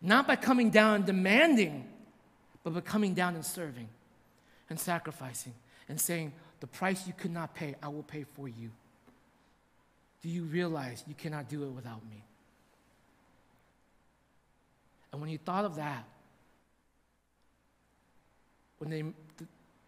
[0.00, 1.88] Not by coming down and demanding,
[2.64, 3.88] but by coming down and serving
[4.68, 5.54] and sacrificing
[5.88, 8.70] and saying, The price you could not pay, I will pay for you.
[10.22, 12.24] Do you realize you cannot do it without me?
[15.12, 16.04] And when you thought of that,
[18.78, 19.04] when they,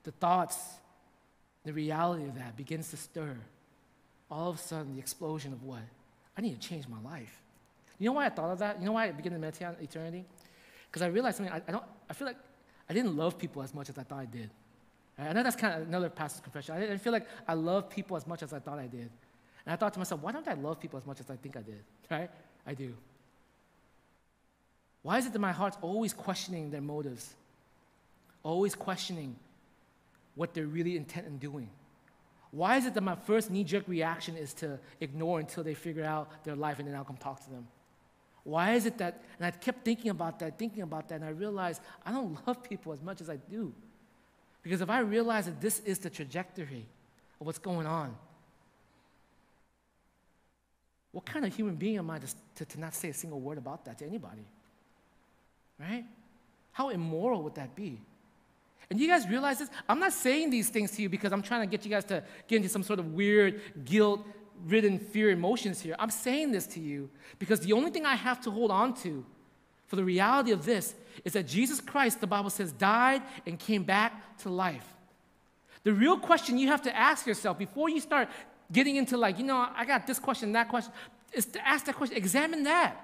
[0.08, 0.56] the, thoughts,
[1.66, 3.36] the reality of that begins to stir,
[4.30, 5.82] all of a sudden the explosion of what?
[6.34, 7.42] I need to change my life.
[7.98, 8.80] You know why I thought of that?
[8.80, 10.24] You know why I began to meditate on eternity?
[10.86, 11.52] Because I realized something.
[11.52, 11.84] I, I, don't.
[12.08, 12.38] I feel like
[12.88, 14.48] I didn't love people as much as I thought I did.
[15.18, 15.28] Right?
[15.28, 16.74] I know that's kind of another pastor's confession.
[16.74, 19.10] I, didn't feel like I love people as much as I thought I did.
[19.66, 21.54] And I thought to myself, why don't I love people as much as I think
[21.54, 21.82] I did?
[22.10, 22.30] Right?
[22.66, 22.94] I do.
[25.02, 27.34] Why is it that my heart's always questioning their motives?
[28.42, 29.36] Always questioning
[30.38, 31.68] what they're really intent in doing?
[32.52, 36.04] Why is it that my first knee jerk reaction is to ignore until they figure
[36.04, 37.66] out their life and then I'll come talk to them?
[38.44, 41.30] Why is it that, and I kept thinking about that, thinking about that, and I
[41.30, 43.74] realized I don't love people as much as I do.
[44.62, 46.86] Because if I realize that this is the trajectory
[47.40, 48.16] of what's going on,
[51.10, 53.58] what kind of human being am I to, to, to not say a single word
[53.58, 54.46] about that to anybody?
[55.80, 56.04] Right?
[56.72, 58.00] How immoral would that be?
[58.90, 59.68] And you guys realize this?
[59.88, 62.22] I'm not saying these things to you because I'm trying to get you guys to
[62.46, 64.24] get into some sort of weird, guilt
[64.66, 65.94] ridden fear emotions here.
[65.98, 69.24] I'm saying this to you because the only thing I have to hold on to
[69.86, 73.84] for the reality of this is that Jesus Christ, the Bible says, died and came
[73.84, 74.86] back to life.
[75.84, 78.28] The real question you have to ask yourself before you start
[78.70, 80.92] getting into, like, you know, I got this question, that question,
[81.32, 82.16] is to ask that question.
[82.16, 82.96] Examine that.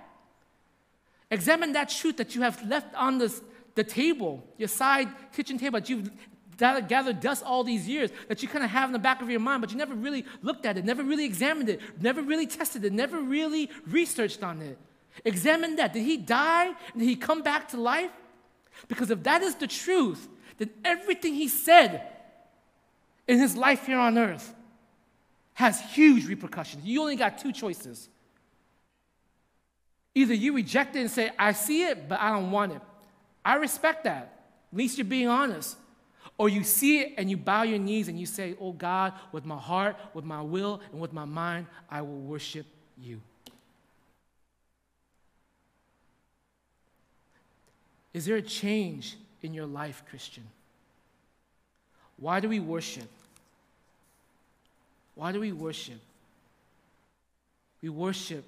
[1.30, 3.40] Examine that truth that you have left on this,
[3.74, 6.10] the table, your side kitchen table that you've
[6.56, 9.40] gathered dust all these years that you kind of have in the back of your
[9.40, 12.84] mind, but you never really looked at it, never really examined it, never really tested
[12.84, 14.78] it, never really researched on it.
[15.24, 15.92] Examine that.
[15.92, 16.72] Did he die?
[16.96, 18.10] Did he come back to life?
[18.88, 22.08] Because if that is the truth, then everything he said
[23.26, 24.54] in his life here on earth
[25.54, 26.84] has huge repercussions.
[26.84, 28.08] You only got two choices.
[30.14, 32.80] Either you reject it and say, I see it, but I don't want it.
[33.44, 34.46] I respect that.
[34.72, 35.76] At least you're being honest.
[36.36, 39.44] Or you see it and you bow your knees and you say, Oh God, with
[39.44, 42.66] my heart, with my will, and with my mind, I will worship
[43.00, 43.20] you.
[48.12, 50.44] Is there a change in your life, Christian?
[52.16, 53.08] Why do we worship?
[55.16, 56.00] Why do we worship?
[57.82, 58.44] We worship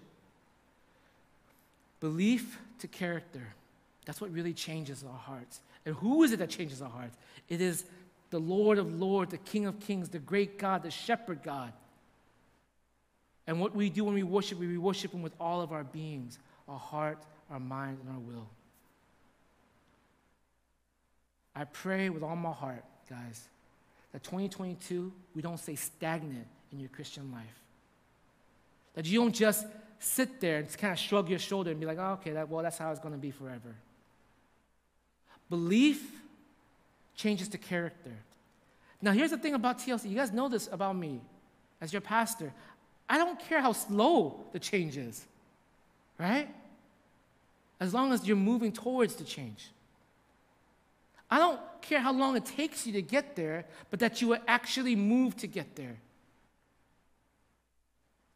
[2.00, 3.42] belief to character.
[4.06, 5.60] That's what really changes our hearts.
[5.84, 7.16] And who is it that changes our hearts?
[7.48, 7.84] It is
[8.30, 11.72] the Lord of Lords, the King of Kings, the great God, the shepherd God.
[13.46, 16.38] And what we do when we worship, we worship Him with all of our beings
[16.68, 18.48] our heart, our mind, and our will.
[21.54, 23.48] I pray with all my heart, guys,
[24.12, 27.62] that 2022, we don't stay stagnant in your Christian life.
[28.94, 29.64] That you don't just
[30.00, 32.64] sit there and kind of shrug your shoulder and be like, oh, okay, that, well,
[32.64, 33.76] that's how it's going to be forever.
[35.48, 36.10] Belief
[37.14, 38.12] changes the character.
[39.00, 40.10] Now, here's the thing about TLC.
[40.10, 41.20] You guys know this about me
[41.80, 42.52] as your pastor.
[43.08, 45.24] I don't care how slow the change is,
[46.18, 46.48] right?
[47.78, 49.70] As long as you're moving towards the change.
[51.30, 54.38] I don't care how long it takes you to get there, but that you will
[54.46, 55.96] actually move to get there.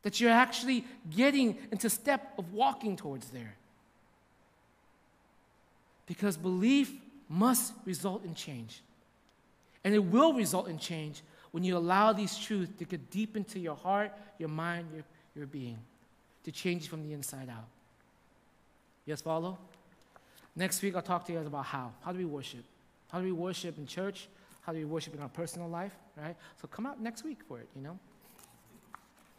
[0.03, 3.55] That you're actually getting into step of walking towards there.
[6.11, 6.93] Because belief
[7.29, 8.83] must result in change.
[9.85, 13.61] And it will result in change when you allow these truths to get deep into
[13.61, 15.05] your heart, your mind, your,
[15.37, 15.79] your being,
[16.43, 17.69] to change from the inside out.
[19.07, 19.57] Yes, follow?
[20.57, 21.93] Next week, I'll talk to you guys about how.
[22.05, 22.65] How do we worship?
[23.13, 24.27] How do we worship in church?
[24.63, 26.35] How do we worship in our personal life, right?
[26.61, 27.97] So come out next week for it, you know?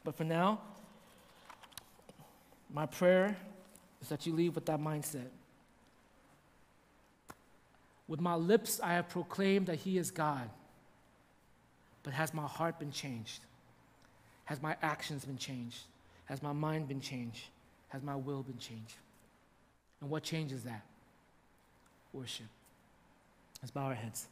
[0.06, 0.62] But for now,
[2.74, 3.36] my prayer
[4.02, 5.28] is that you leave with that mindset.
[8.12, 10.50] With my lips, I have proclaimed that He is God.
[12.04, 13.40] But has my heart been changed?
[14.44, 15.84] Has my actions been changed?
[16.26, 17.46] Has my mind been changed?
[17.88, 18.96] Has my will been changed?
[20.02, 20.82] And what changes that?
[22.12, 22.48] Worship.
[23.62, 24.28] Let's bow our heads.